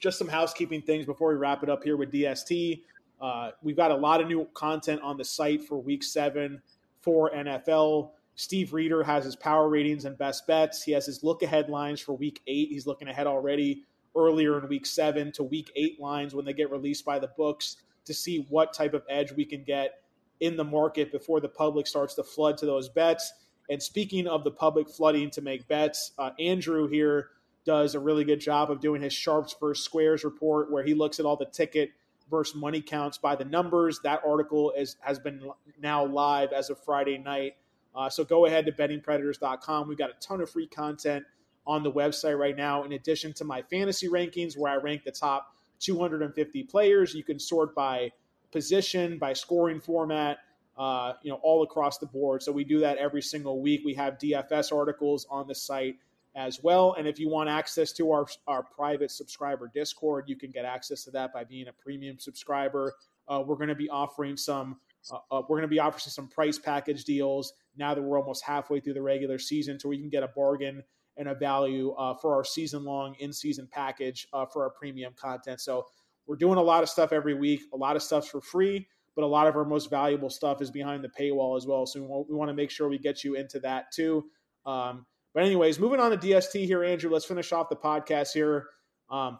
[0.00, 2.82] just some housekeeping things before we wrap it up here with DST.
[3.20, 6.60] Uh, we've got a lot of new content on the site for week seven
[7.02, 8.10] for NFL.
[8.34, 10.82] Steve Reeder has his power ratings and best bets.
[10.82, 12.70] He has his look ahead lines for week eight.
[12.70, 13.84] He's looking ahead already
[14.16, 17.76] earlier in week seven to week eight lines when they get released by the books
[18.06, 20.02] to see what type of edge we can get
[20.40, 23.34] in the market before the public starts to flood to those bets.
[23.68, 27.28] And speaking of the public flooding to make bets, uh, Andrew here
[27.64, 31.20] does a really good job of doing his sharps versus squares report, where he looks
[31.20, 31.90] at all the ticket
[32.30, 34.00] versus money counts by the numbers.
[34.02, 35.50] That article is has been
[35.80, 37.56] now live as of Friday night.
[37.94, 39.88] Uh, so go ahead to bettingpredators.com.
[39.88, 41.24] We've got a ton of free content
[41.66, 42.84] on the website right now.
[42.84, 47.38] In addition to my fantasy rankings, where I rank the top 250 players, you can
[47.38, 48.12] sort by
[48.52, 50.38] position, by scoring format,
[50.78, 52.42] uh, you know, all across the board.
[52.42, 53.82] So we do that every single week.
[53.84, 55.96] We have DFS articles on the site
[56.34, 56.94] as well.
[56.98, 61.04] And if you want access to our, our private subscriber Discord, you can get access
[61.04, 62.94] to that by being a premium subscriber.
[63.28, 64.78] Uh, we're going to be offering some.
[65.10, 68.44] Uh, uh, we're going to be offering some price package deals now that we're almost
[68.44, 70.82] halfway through the regular season, so we can get a bargain
[71.16, 75.12] and a value uh, for our season long in season package uh, for our premium
[75.16, 75.60] content.
[75.60, 75.86] So
[76.26, 77.62] we're doing a lot of stuff every week.
[77.72, 80.70] A lot of stuff's for free, but a lot of our most valuable stuff is
[80.70, 81.86] behind the paywall as well.
[81.86, 84.26] So we, we want to make sure we get you into that too.
[84.66, 87.10] Um, but anyways, moving on to DST here, Andrew.
[87.10, 88.66] Let's finish off the podcast here.
[89.10, 89.38] Um,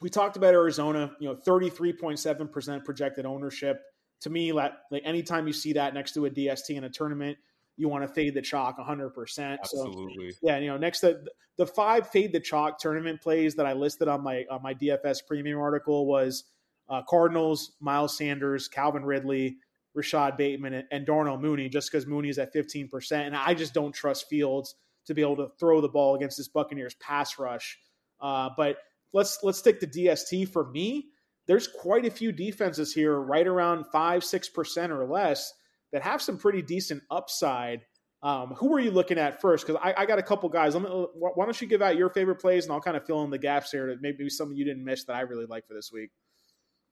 [0.00, 1.12] we talked about Arizona.
[1.20, 3.80] You know, thirty three point seven percent projected ownership.
[4.22, 7.36] To me, like, like anytime you see that next to a DST in a tournament,
[7.76, 9.58] you want to fade the chalk 100%.
[9.58, 10.30] Absolutely.
[10.30, 11.20] So, yeah, you know, next to
[11.56, 15.26] the five fade the chalk tournament plays that I listed on my on my DFS
[15.26, 16.44] premium article was
[16.88, 19.56] uh, Cardinals, Miles Sanders, Calvin Ridley,
[19.94, 23.12] Rashod Bateman, and, Darnell Mooney, just because Mooney's at 15%.
[23.12, 24.74] And I just don't trust Fields
[25.06, 27.78] to be able to throw the ball against this Buccaneers pass rush.
[28.20, 28.78] Uh, but
[29.12, 31.08] let's let's stick to DST for me.
[31.46, 35.52] There's quite a few defenses here, right around five, six percent or less,
[35.92, 37.84] that have some pretty decent upside.
[38.22, 39.66] Um, who are you looking at first?
[39.66, 40.74] Because I, I, got a couple guys.
[40.74, 43.24] Let me, why don't you give out your favorite plays, and I'll kind of fill
[43.24, 43.88] in the gaps here.
[43.88, 46.10] To maybe something you didn't miss that I really like for this week.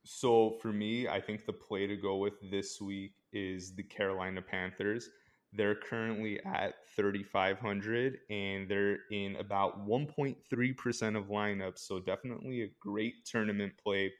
[0.04, 4.42] So for me, I think the play to go with this week is the Carolina
[4.42, 5.08] Panthers.
[5.53, 11.78] They're currently at 3,500 and they're in about 1.3% of lineups.
[11.78, 14.12] So, definitely a great tournament play.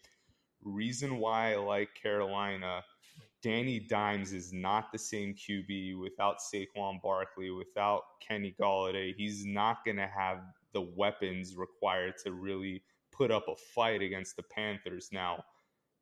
[0.63, 2.83] Reason why I like Carolina
[3.43, 9.15] Danny Dimes is not the same QB without Saquon Barkley, without Kenny Golladay.
[9.17, 10.41] He's not going to have
[10.75, 15.09] the weapons required to really put up a fight against the Panthers.
[15.11, 15.43] Now,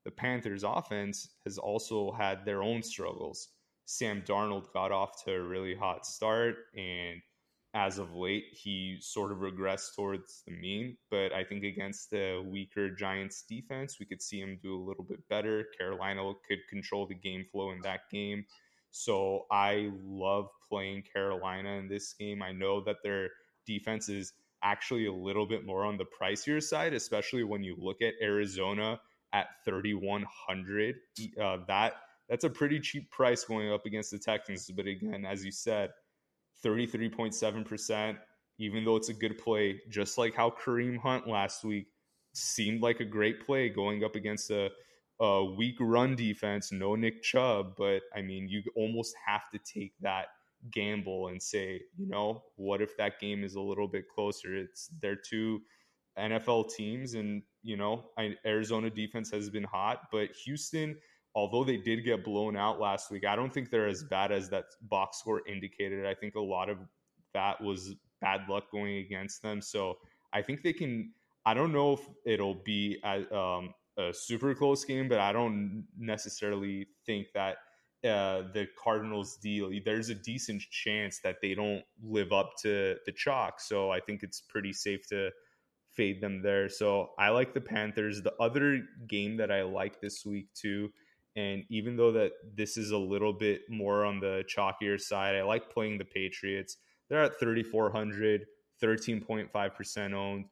[0.04, 3.48] the Panthers offense has also had their own struggles.
[3.90, 7.22] Sam Darnold got off to a really hot start, and
[7.72, 10.98] as of late, he sort of regressed towards the mean.
[11.10, 15.04] But I think against the weaker Giants defense, we could see him do a little
[15.04, 15.64] bit better.
[15.78, 18.44] Carolina could control the game flow in that game.
[18.90, 22.42] So I love playing Carolina in this game.
[22.42, 23.30] I know that their
[23.66, 28.02] defense is actually a little bit more on the pricier side, especially when you look
[28.02, 29.00] at Arizona
[29.32, 30.96] at 3,100.
[31.40, 31.94] Uh, that
[32.28, 34.70] that's a pretty cheap price going up against the Texans.
[34.70, 35.90] But again, as you said,
[36.64, 38.16] 33.7%,
[38.58, 41.86] even though it's a good play, just like how Kareem Hunt last week
[42.34, 44.70] seemed like a great play going up against a,
[45.20, 47.74] a weak run defense, no Nick Chubb.
[47.76, 50.26] But I mean, you almost have to take that
[50.70, 54.54] gamble and say, you know, what if that game is a little bit closer?
[54.56, 55.62] It's they're two
[56.18, 60.96] NFL teams, and you know, I, Arizona defense has been hot, but Houston,
[61.38, 64.48] although they did get blown out last week, I don't think they're as bad as
[64.50, 66.04] that box score indicated.
[66.04, 66.78] I think a lot of
[67.32, 69.62] that was bad luck going against them.
[69.62, 69.98] So
[70.32, 71.12] I think they can.
[71.46, 75.86] I don't know if it'll be a, um, a super close game, but I don't
[75.96, 77.58] necessarily think that
[78.04, 83.12] uh, the Cardinals deal, there's a decent chance that they don't live up to the
[83.12, 83.60] chalk.
[83.60, 85.30] So I think it's pretty safe to
[85.92, 86.68] fade them there.
[86.68, 88.22] So I like the Panthers.
[88.22, 90.90] The other game that I like this week too,
[91.36, 95.42] and even though that this is a little bit more on the chalkier side, I
[95.42, 96.76] like playing the Patriots.
[97.08, 98.46] They're at 3,400,
[98.82, 100.46] 13.5% owned.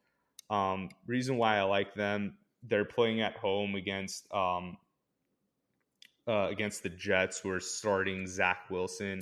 [0.48, 4.76] Um, reason why I like them, they're playing at home against um,
[6.28, 9.20] uh, against the Jets, who are starting Zach Wilson.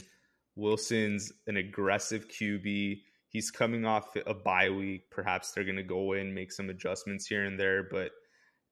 [0.57, 3.01] Wilson's an aggressive QB.
[3.29, 5.11] He's coming off a bye week.
[5.11, 7.83] Perhaps they're going to go in, make some adjustments here and there.
[7.83, 8.13] But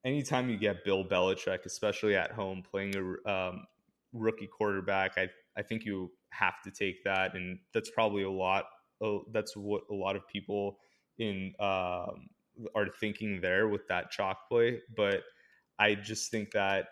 [0.04, 3.64] anytime you get Bill Belichick, especially at home, playing a um,
[4.12, 8.64] rookie quarterback, I I think you have to take that, and that's probably a lot.
[9.32, 10.78] That's what a lot of people
[11.18, 12.28] in um,
[12.74, 14.80] are thinking there with that chalk play.
[14.96, 15.22] But
[15.78, 16.86] I just think that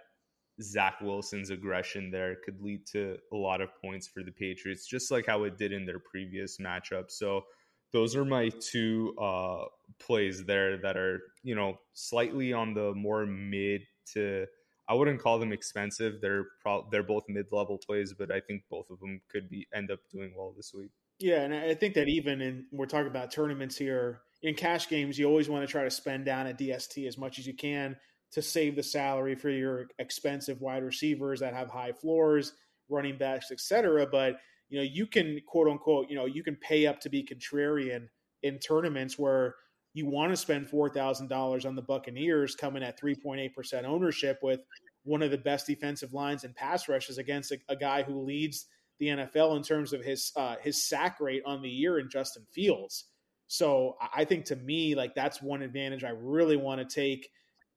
[0.61, 5.11] Zach Wilson's aggression there could lead to a lot of points for the Patriots, just
[5.11, 7.11] like how it did in their previous matchup.
[7.11, 7.45] So
[7.93, 9.65] those are my two uh,
[9.99, 13.83] plays there that are, you know, slightly on the more mid
[14.15, 14.47] to.
[14.89, 16.21] I wouldn't call them expensive.
[16.21, 19.67] They're pro- they're both mid level plays, but I think both of them could be
[19.75, 20.91] end up doing well this week.
[21.21, 25.19] Yeah, and I think that even in we're talking about tournaments here in cash games,
[25.19, 27.97] you always want to try to spend down at DST as much as you can
[28.33, 32.53] to save the salary for your expensive wide receivers that have high floors,
[32.89, 34.07] running backs, etc.
[34.11, 34.37] But
[34.71, 38.09] you know, you can quote unquote, you know, you can pay up to be contrarian
[38.43, 39.57] in tournaments where
[39.93, 43.55] you want to spend four thousand dollars on the Buccaneers coming at three point eight
[43.55, 44.61] percent ownership with
[45.05, 48.67] one of the best defensive lines and pass rushes against a, a, guy who leads
[48.99, 52.47] the NFL in terms of his uh, his sack rate on the year in Justin
[52.53, 53.07] Fields.
[53.49, 57.29] So I think to me, like that's one advantage I really want to take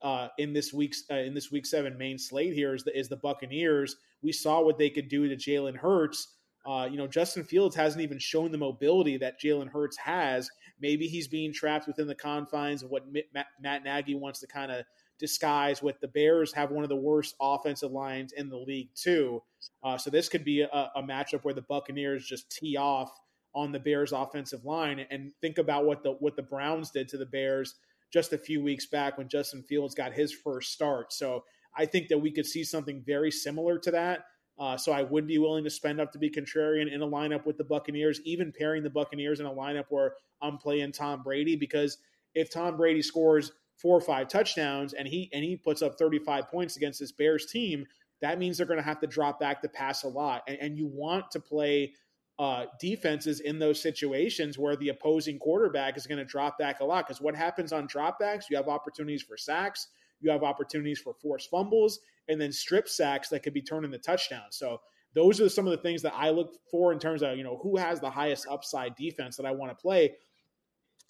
[0.04, 3.10] uh, in this week's uh, in this week seven main slate here is the is
[3.10, 3.96] the Buccaneers.
[4.22, 6.36] We saw what they could do to Jalen Hurts.
[6.66, 10.50] Uh, you know, Justin Fields hasn't even shown the mobility that Jalen Hurts has.
[10.80, 13.04] Maybe he's being trapped within the confines of what
[13.34, 14.86] Matt, Matt Nagy wants to kind of
[15.20, 15.82] disguise.
[15.82, 19.44] With the Bears have one of the worst offensive lines in the league too,
[19.84, 23.12] uh, so this could be a, a matchup where the Buccaneers just tee off
[23.56, 27.18] on the Bears offensive line and think about what the what the Browns did to
[27.18, 27.76] the Bears
[28.12, 31.12] just a few weeks back when Justin Fields got his first start.
[31.12, 31.44] So
[31.76, 34.26] I think that we could see something very similar to that.
[34.60, 37.46] Uh, so I would be willing to spend up to be contrarian in a lineup
[37.46, 41.56] with the Buccaneers, even pairing the Buccaneers in a lineup where I'm playing Tom Brady
[41.56, 41.98] because
[42.36, 46.50] if Tom Brady scores four or five touchdowns and he and he puts up 35
[46.50, 47.86] points against this Bears team,
[48.22, 50.44] that means they're going to have to drop back to pass a lot.
[50.48, 51.94] And, and you want to play
[52.40, 56.86] uh, defenses in those situations where the opposing quarterback is going to drop back a
[56.86, 57.06] lot.
[57.06, 58.46] Because what happens on dropbacks?
[58.50, 59.88] You have opportunities for sacks,
[60.24, 63.98] you have opportunities for forced fumbles, and then strip sacks that could be turned into
[63.98, 64.58] touchdowns.
[64.58, 64.80] So
[65.14, 67.60] those are some of the things that I look for in terms of you know
[67.62, 70.14] who has the highest upside defense that I want to play.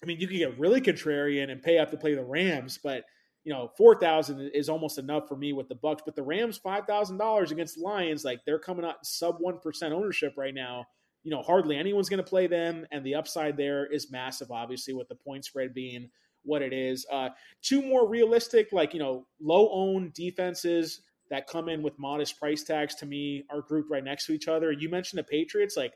[0.02, 3.04] I mean, you can get really contrarian and pay up to play the Rams, but
[3.44, 6.00] you know, four thousand is almost enough for me with the Bucs.
[6.04, 9.94] But the Rams, five thousand dollars against Lions, like they're coming out sub one percent
[9.94, 10.86] ownership right now
[11.24, 14.50] you know, hardly anyone's going to play them, and the upside there is massive.
[14.50, 16.10] Obviously, with the point spread being
[16.44, 17.06] what it is.
[17.10, 17.30] Uh,
[17.62, 22.62] two more realistic, like you know, low owned defenses that come in with modest price
[22.62, 24.72] tags to me are grouped right next to each other.
[24.72, 25.94] You mentioned the Patriots, like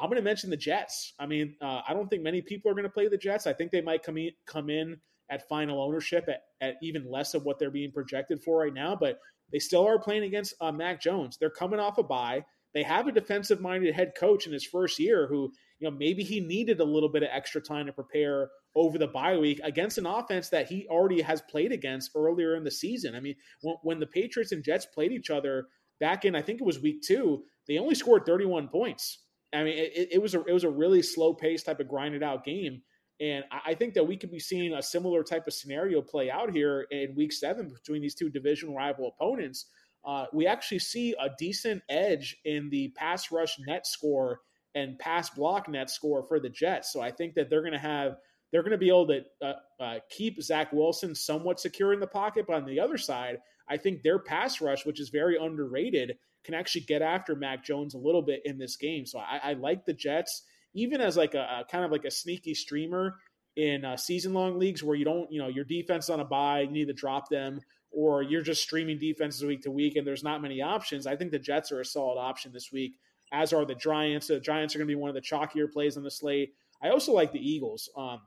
[0.00, 1.14] I'm going to mention the Jets.
[1.18, 3.46] I mean, uh, I don't think many people are going to play the Jets.
[3.46, 4.98] I think they might come in, come in
[5.30, 8.96] at final ownership at, at even less of what they're being projected for right now,
[8.98, 9.18] but
[9.52, 11.36] they still are playing against uh, Mac Jones.
[11.36, 12.44] They're coming off a bye.
[12.74, 16.22] They have a defensive minded head coach in his first year who, you know, maybe
[16.22, 19.98] he needed a little bit of extra time to prepare over the bye week against
[19.98, 23.14] an offense that he already has played against earlier in the season.
[23.14, 25.66] I mean, when, when the Patriots and Jets played each other
[26.00, 29.24] back in, I think it was week two, they only scored 31 points.
[29.52, 32.22] I mean, it, it was a it was a really slow pace type of grinded
[32.22, 32.82] out game.
[33.20, 36.52] And I think that we could be seeing a similar type of scenario play out
[36.52, 39.66] here in week seven between these two division rival opponents
[40.04, 44.40] uh, we actually see a decent edge in the pass rush net score
[44.74, 46.92] and pass block net score for the Jets.
[46.92, 48.16] So I think that they're going to have
[48.50, 52.06] they're going to be able to uh, uh, keep Zach Wilson somewhat secure in the
[52.06, 52.46] pocket.
[52.46, 53.38] But on the other side,
[53.68, 57.94] I think their pass rush, which is very underrated, can actually get after Mac Jones
[57.94, 59.04] a little bit in this game.
[59.04, 60.42] So I, I like the Jets,
[60.74, 63.16] even as like a, a, kind of like a sneaky streamer
[63.56, 66.60] in uh, season long leagues where you don't, you know, your defense on a bye,
[66.60, 70.24] you need to drop them, or you're just streaming defenses week to week and there's
[70.24, 71.06] not many options.
[71.06, 72.92] I think the Jets are a solid option this week,
[73.32, 74.28] as are the Giants.
[74.28, 76.54] The Giants are going to be one of the chalkier plays on the slate.
[76.82, 77.90] I also like the Eagles.
[77.96, 78.20] Um,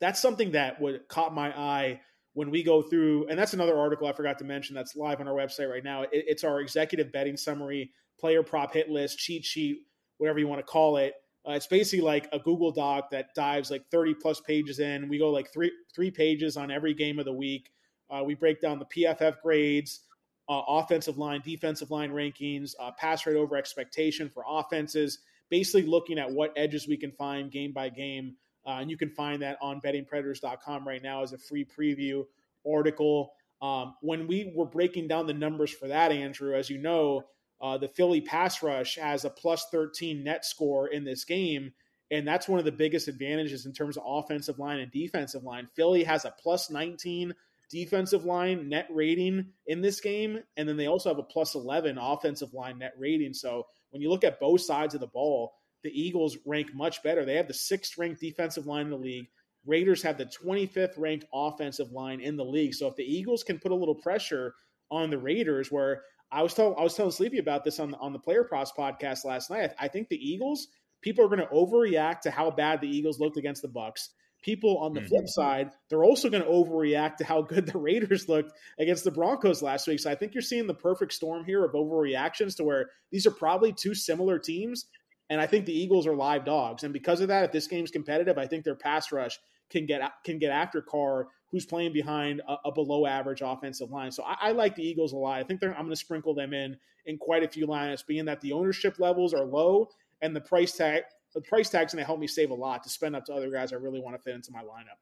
[0.00, 2.00] that's something that would caught my eye
[2.34, 5.28] when we go through, and that's another article I forgot to mention that's live on
[5.28, 6.02] our website right now.
[6.02, 9.78] It, it's our executive betting summary, player prop hit list, cheat sheet,
[10.18, 11.14] whatever you want to call it.
[11.46, 15.08] Uh, it's basically like a Google Doc that dives like 30 plus pages in.
[15.08, 17.70] We go like three three pages on every game of the week.
[18.10, 20.00] Uh, we break down the PFF grades,
[20.48, 25.18] uh, offensive line, defensive line rankings, uh, pass rate over expectation for offenses.
[25.50, 28.36] Basically, looking at what edges we can find game by game,
[28.66, 32.24] uh, and you can find that on bettingpredators.com right now as a free preview
[32.70, 33.32] article.
[33.60, 37.24] Um, when we were breaking down the numbers for that, Andrew, as you know,
[37.60, 41.72] uh, the Philly pass rush has a plus 13 net score in this game.
[42.10, 45.68] And that's one of the biggest advantages in terms of offensive line and defensive line.
[45.74, 47.34] Philly has a plus 19
[47.70, 50.40] defensive line net rating in this game.
[50.56, 53.32] And then they also have a plus 11 offensive line net rating.
[53.32, 55.54] So when you look at both sides of the ball,
[55.84, 57.24] the Eagles rank much better.
[57.24, 59.28] They have the sixth ranked defensive line in the league.
[59.66, 62.74] Raiders have the 25th ranked offensive line in the league.
[62.74, 64.54] So if the Eagles can put a little pressure
[64.90, 67.98] on the Raiders, where I was telling I was telling Sleepy about this on the,
[67.98, 69.70] on the Player Pros podcast last night.
[69.78, 70.68] I, I think the Eagles
[71.04, 74.08] people are going to overreact to how bad the Eagles looked against the Bucs.
[74.42, 75.08] People on the mm-hmm.
[75.08, 79.10] flip side, they're also going to overreact to how good the Raiders looked against the
[79.10, 80.00] Broncos last week.
[80.00, 83.30] So I think you're seeing the perfect storm here of overreactions to where these are
[83.30, 84.86] probably two similar teams.
[85.30, 86.84] And I think the Eagles are live dogs.
[86.84, 89.38] And because of that, if this game's competitive, I think their pass rush
[89.70, 94.12] can get can get after Carr, who's playing behind a, a below average offensive line.
[94.12, 95.38] So I, I, like the Eagles a lot.
[95.38, 98.40] I think I'm going to sprinkle them in in quite a few lineups, being that
[98.40, 99.88] the ownership levels are low
[100.20, 101.02] and the price tag
[101.34, 103.50] the price tag's going to help me save a lot to spend up to other
[103.50, 105.00] guys I really want to fit into my lineup.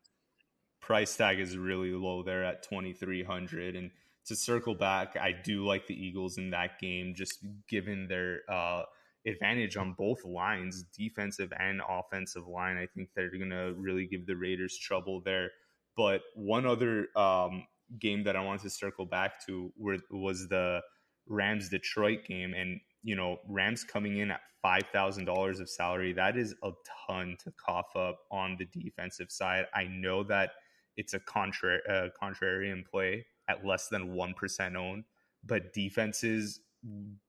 [0.80, 3.90] Price tag is really low there at 2300 and
[4.26, 8.84] to circle back, I do like the Eagles in that game just given their uh,
[9.26, 12.76] advantage on both lines, defensive and offensive line.
[12.76, 15.50] I think they're going to really give the Raiders trouble there.
[15.96, 17.66] But one other um,
[17.98, 20.80] game that I wanted to circle back to were, was the
[21.28, 26.12] Rams Detroit game, and you know Rams coming in at five thousand dollars of salary.
[26.12, 26.70] That is a
[27.06, 29.66] ton to cough up on the defensive side.
[29.74, 30.52] I know that
[30.96, 35.04] it's a contrary uh, contrarian play at less than one percent owned,
[35.44, 36.60] but defenses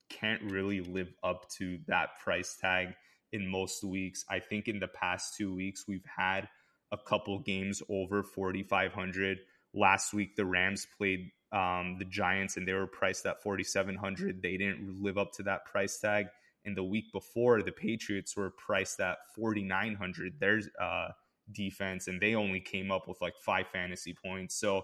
[0.10, 2.96] can't really live up to that price tag
[3.32, 4.24] in most weeks.
[4.30, 6.48] I think in the past two weeks, we've had
[6.92, 9.40] a couple games over 4,500.
[9.74, 14.42] Last week, the Rams played um, the Giants and they were priced at 4,700.
[14.42, 16.28] They didn't live up to that price tag.
[16.66, 20.36] And the week before, the Patriots were priced at 4,900.
[20.40, 21.10] There's uh,
[21.52, 24.56] defense, and they only came up with like five fantasy points.
[24.56, 24.84] So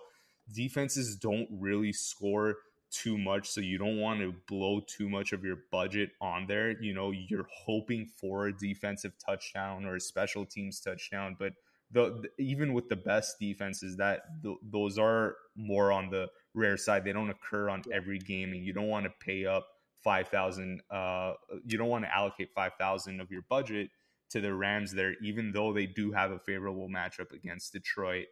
[0.54, 2.58] defenses don't really score
[2.92, 6.82] too much so you don't want to blow too much of your budget on there
[6.82, 11.54] you know you're hoping for a defensive touchdown or a special teams touchdown but
[11.92, 16.78] the, the even with the best defenses that th- those are more on the rare
[16.78, 19.68] side they don't occur on every game and you don't want to pay up
[20.04, 21.34] 5000 uh
[21.66, 23.90] you don't want to allocate 5000 of your budget
[24.30, 28.28] to the Rams there even though they do have a favorable matchup against Detroit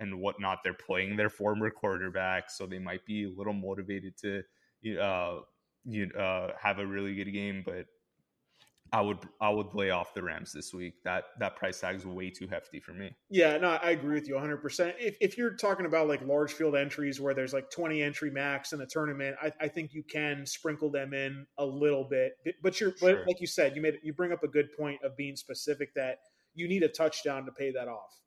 [0.00, 0.58] and whatnot.
[0.62, 4.42] They're playing their former quarterback, so they might be a little motivated to
[5.00, 5.40] uh,
[5.84, 7.62] you uh, have a really good game.
[7.64, 7.86] But
[8.94, 11.02] I would I would lay off the Rams this week.
[11.04, 13.16] That that price tag is way too hefty for me.
[13.30, 14.58] Yeah, no, I agree with you 100.
[14.58, 18.30] percent If if you're talking about like large field entries where there's like 20 entry
[18.30, 22.32] max in a tournament, I, I think you can sprinkle them in a little bit.
[22.62, 23.14] But you're sure.
[23.14, 25.94] but like you said, you made you bring up a good point of being specific
[25.94, 26.18] that
[26.54, 28.20] you need a touchdown to pay that off.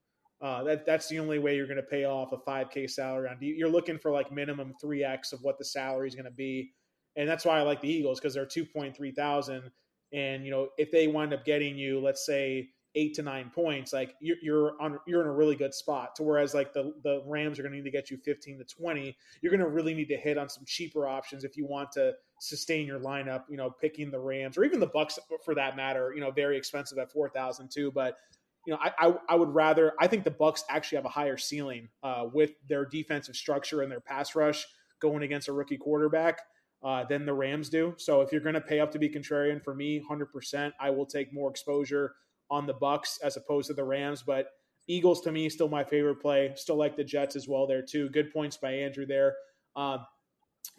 [0.45, 3.35] Uh, that that's the only way you're going to pay off a 5k salary on
[3.39, 6.71] you're looking for like minimum 3x of what the salary is going to be.
[7.15, 9.71] And that's why i like the eagles because they're 2.3 thousand.
[10.13, 13.91] And you know if they wind up getting you let's say eight to nine points
[13.91, 17.23] like you're, you're on you're in a really good spot to whereas like the the
[17.25, 19.93] rams are going to need to get you 15 to 20 you're going to really
[19.93, 23.57] need to hit on some cheaper options if you want to sustain your lineup you
[23.57, 26.97] know picking the rams or even the bucs for that matter you know very expensive
[26.97, 27.91] at 4000 too.
[27.91, 28.17] But
[28.65, 29.93] you know, I, I, I would rather.
[29.99, 33.91] I think the Bucs actually have a higher ceiling uh, with their defensive structure and
[33.91, 34.65] their pass rush
[35.01, 36.39] going against a rookie quarterback
[36.83, 37.93] uh, than the Rams do.
[37.97, 40.89] So if you're going to pay up to be contrarian, for me, hundred percent, I
[40.89, 42.13] will take more exposure
[42.49, 44.23] on the Bucs as opposed to the Rams.
[44.25, 44.47] But
[44.87, 46.51] Eagles to me still my favorite play.
[46.55, 48.09] Still like the Jets as well there too.
[48.09, 49.33] Good points by Andrew there.
[49.75, 49.97] Uh,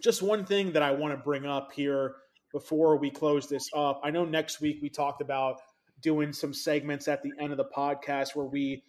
[0.02, 2.16] just one thing that I want to bring up here
[2.52, 4.00] before we close this up.
[4.04, 5.60] I know next week we talked about
[6.00, 8.82] doing some segments at the end of the podcast where we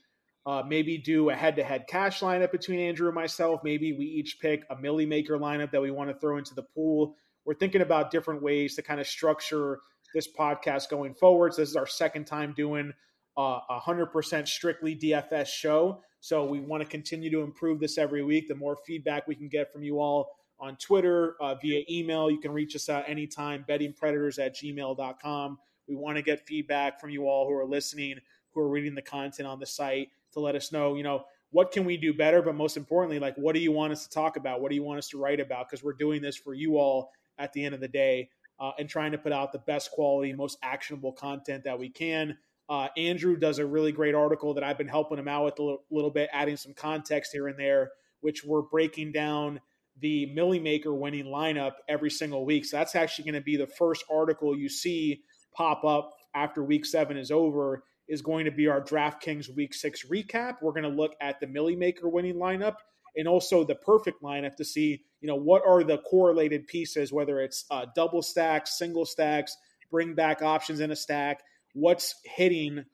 [0.46, 3.62] uh, maybe do a head-to-head cash lineup between Andrew and myself.
[3.64, 6.64] Maybe we each pick a Milly Maker lineup that we want to throw into the
[6.64, 7.16] pool.
[7.46, 9.80] We're thinking about different ways to kind of structure
[10.14, 11.54] this podcast going forward.
[11.54, 12.94] So this is our second time doing
[13.38, 16.02] a hundred percent strictly DFS show.
[16.22, 18.48] So we want to continue to improve this every week.
[18.48, 22.40] The more feedback we can get from you all on Twitter, uh, via email, you
[22.40, 25.60] can reach us out anytime, bettingpredators at gmail.com.
[25.88, 28.18] We want to get feedback from you all who are listening,
[28.54, 31.72] who are reading the content on the site to let us know, you know, what
[31.72, 32.42] can we do better?
[32.42, 34.62] But most importantly, like, what do you want us to talk about?
[34.62, 35.70] What do you want us to write about?
[35.70, 38.90] Because we're doing this for you all at the end of the day uh, and
[38.90, 42.38] trying to put out the best quality, most actionable content that we can.
[42.70, 45.64] Uh, Andrew does a really great article that I've been helping him out with a
[45.64, 49.62] little, little bit, adding some context here and there, which we're breaking down
[50.00, 52.66] the Milly Maker winning lineup every single week.
[52.66, 55.22] So that's actually going to be the first article you see
[55.58, 57.84] pop up after week seven is over.
[58.08, 60.58] Is going to be our DraftKings week six recap.
[60.62, 62.76] We're going to look at the Milly Maker winning lineup
[63.18, 67.42] and also the perfect lineup to see, you know, what are the correlated pieces, whether
[67.42, 69.58] it's uh, double stacks, single stacks,
[69.92, 71.42] bring back options in a stack,
[71.74, 72.86] what's hitting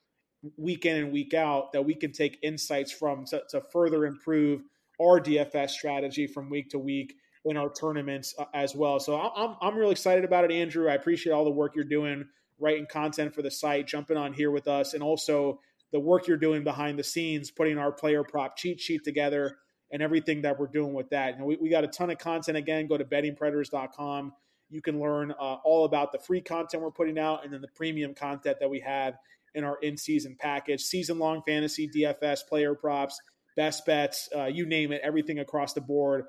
[0.56, 4.62] week in and week out that we can take insights from to, to further improve
[5.00, 7.14] our DFS strategy from week to week
[7.44, 8.98] in our tournaments uh, as well.
[8.98, 10.88] So I'm, I'm really excited about it, Andrew.
[10.88, 12.24] I appreciate all the work you're doing,
[12.64, 15.60] writing content for the site, jumping on here with us, and also
[15.92, 19.58] the work you're doing behind the scenes, putting our player prop cheat sheet together
[19.92, 21.34] and everything that we're doing with that.
[21.34, 22.56] And we, we got a ton of content.
[22.56, 24.32] Again, go to bettingpredators.com.
[24.70, 27.68] You can learn uh, all about the free content we're putting out and then the
[27.68, 29.14] premium content that we have
[29.54, 33.20] in our in season package, season long fantasy, DFS, player props,
[33.54, 36.24] best bets, uh, you name it, everything across the board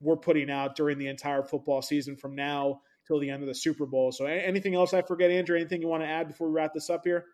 [0.00, 2.80] we're putting out during the entire football season from now
[3.10, 4.12] till the end of the Super Bowl.
[4.12, 5.56] So, anything else I forget, Andrew?
[5.56, 7.24] Anything you want to add before we wrap this up here?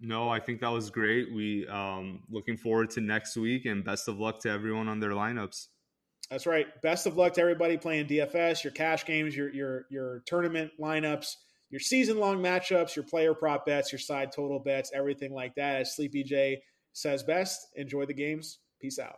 [0.00, 1.32] No, I think that was great.
[1.32, 5.12] We um looking forward to next week and best of luck to everyone on their
[5.12, 5.68] lineups.
[6.28, 6.66] That's right.
[6.82, 11.28] Best of luck to everybody playing DFS, your cash games, your your your tournament lineups,
[11.70, 15.76] your season long matchups, your player prop bets, your side total bets, everything like that.
[15.82, 16.62] As Sleepy J
[16.92, 18.58] says best, enjoy the games.
[18.80, 19.16] Peace out.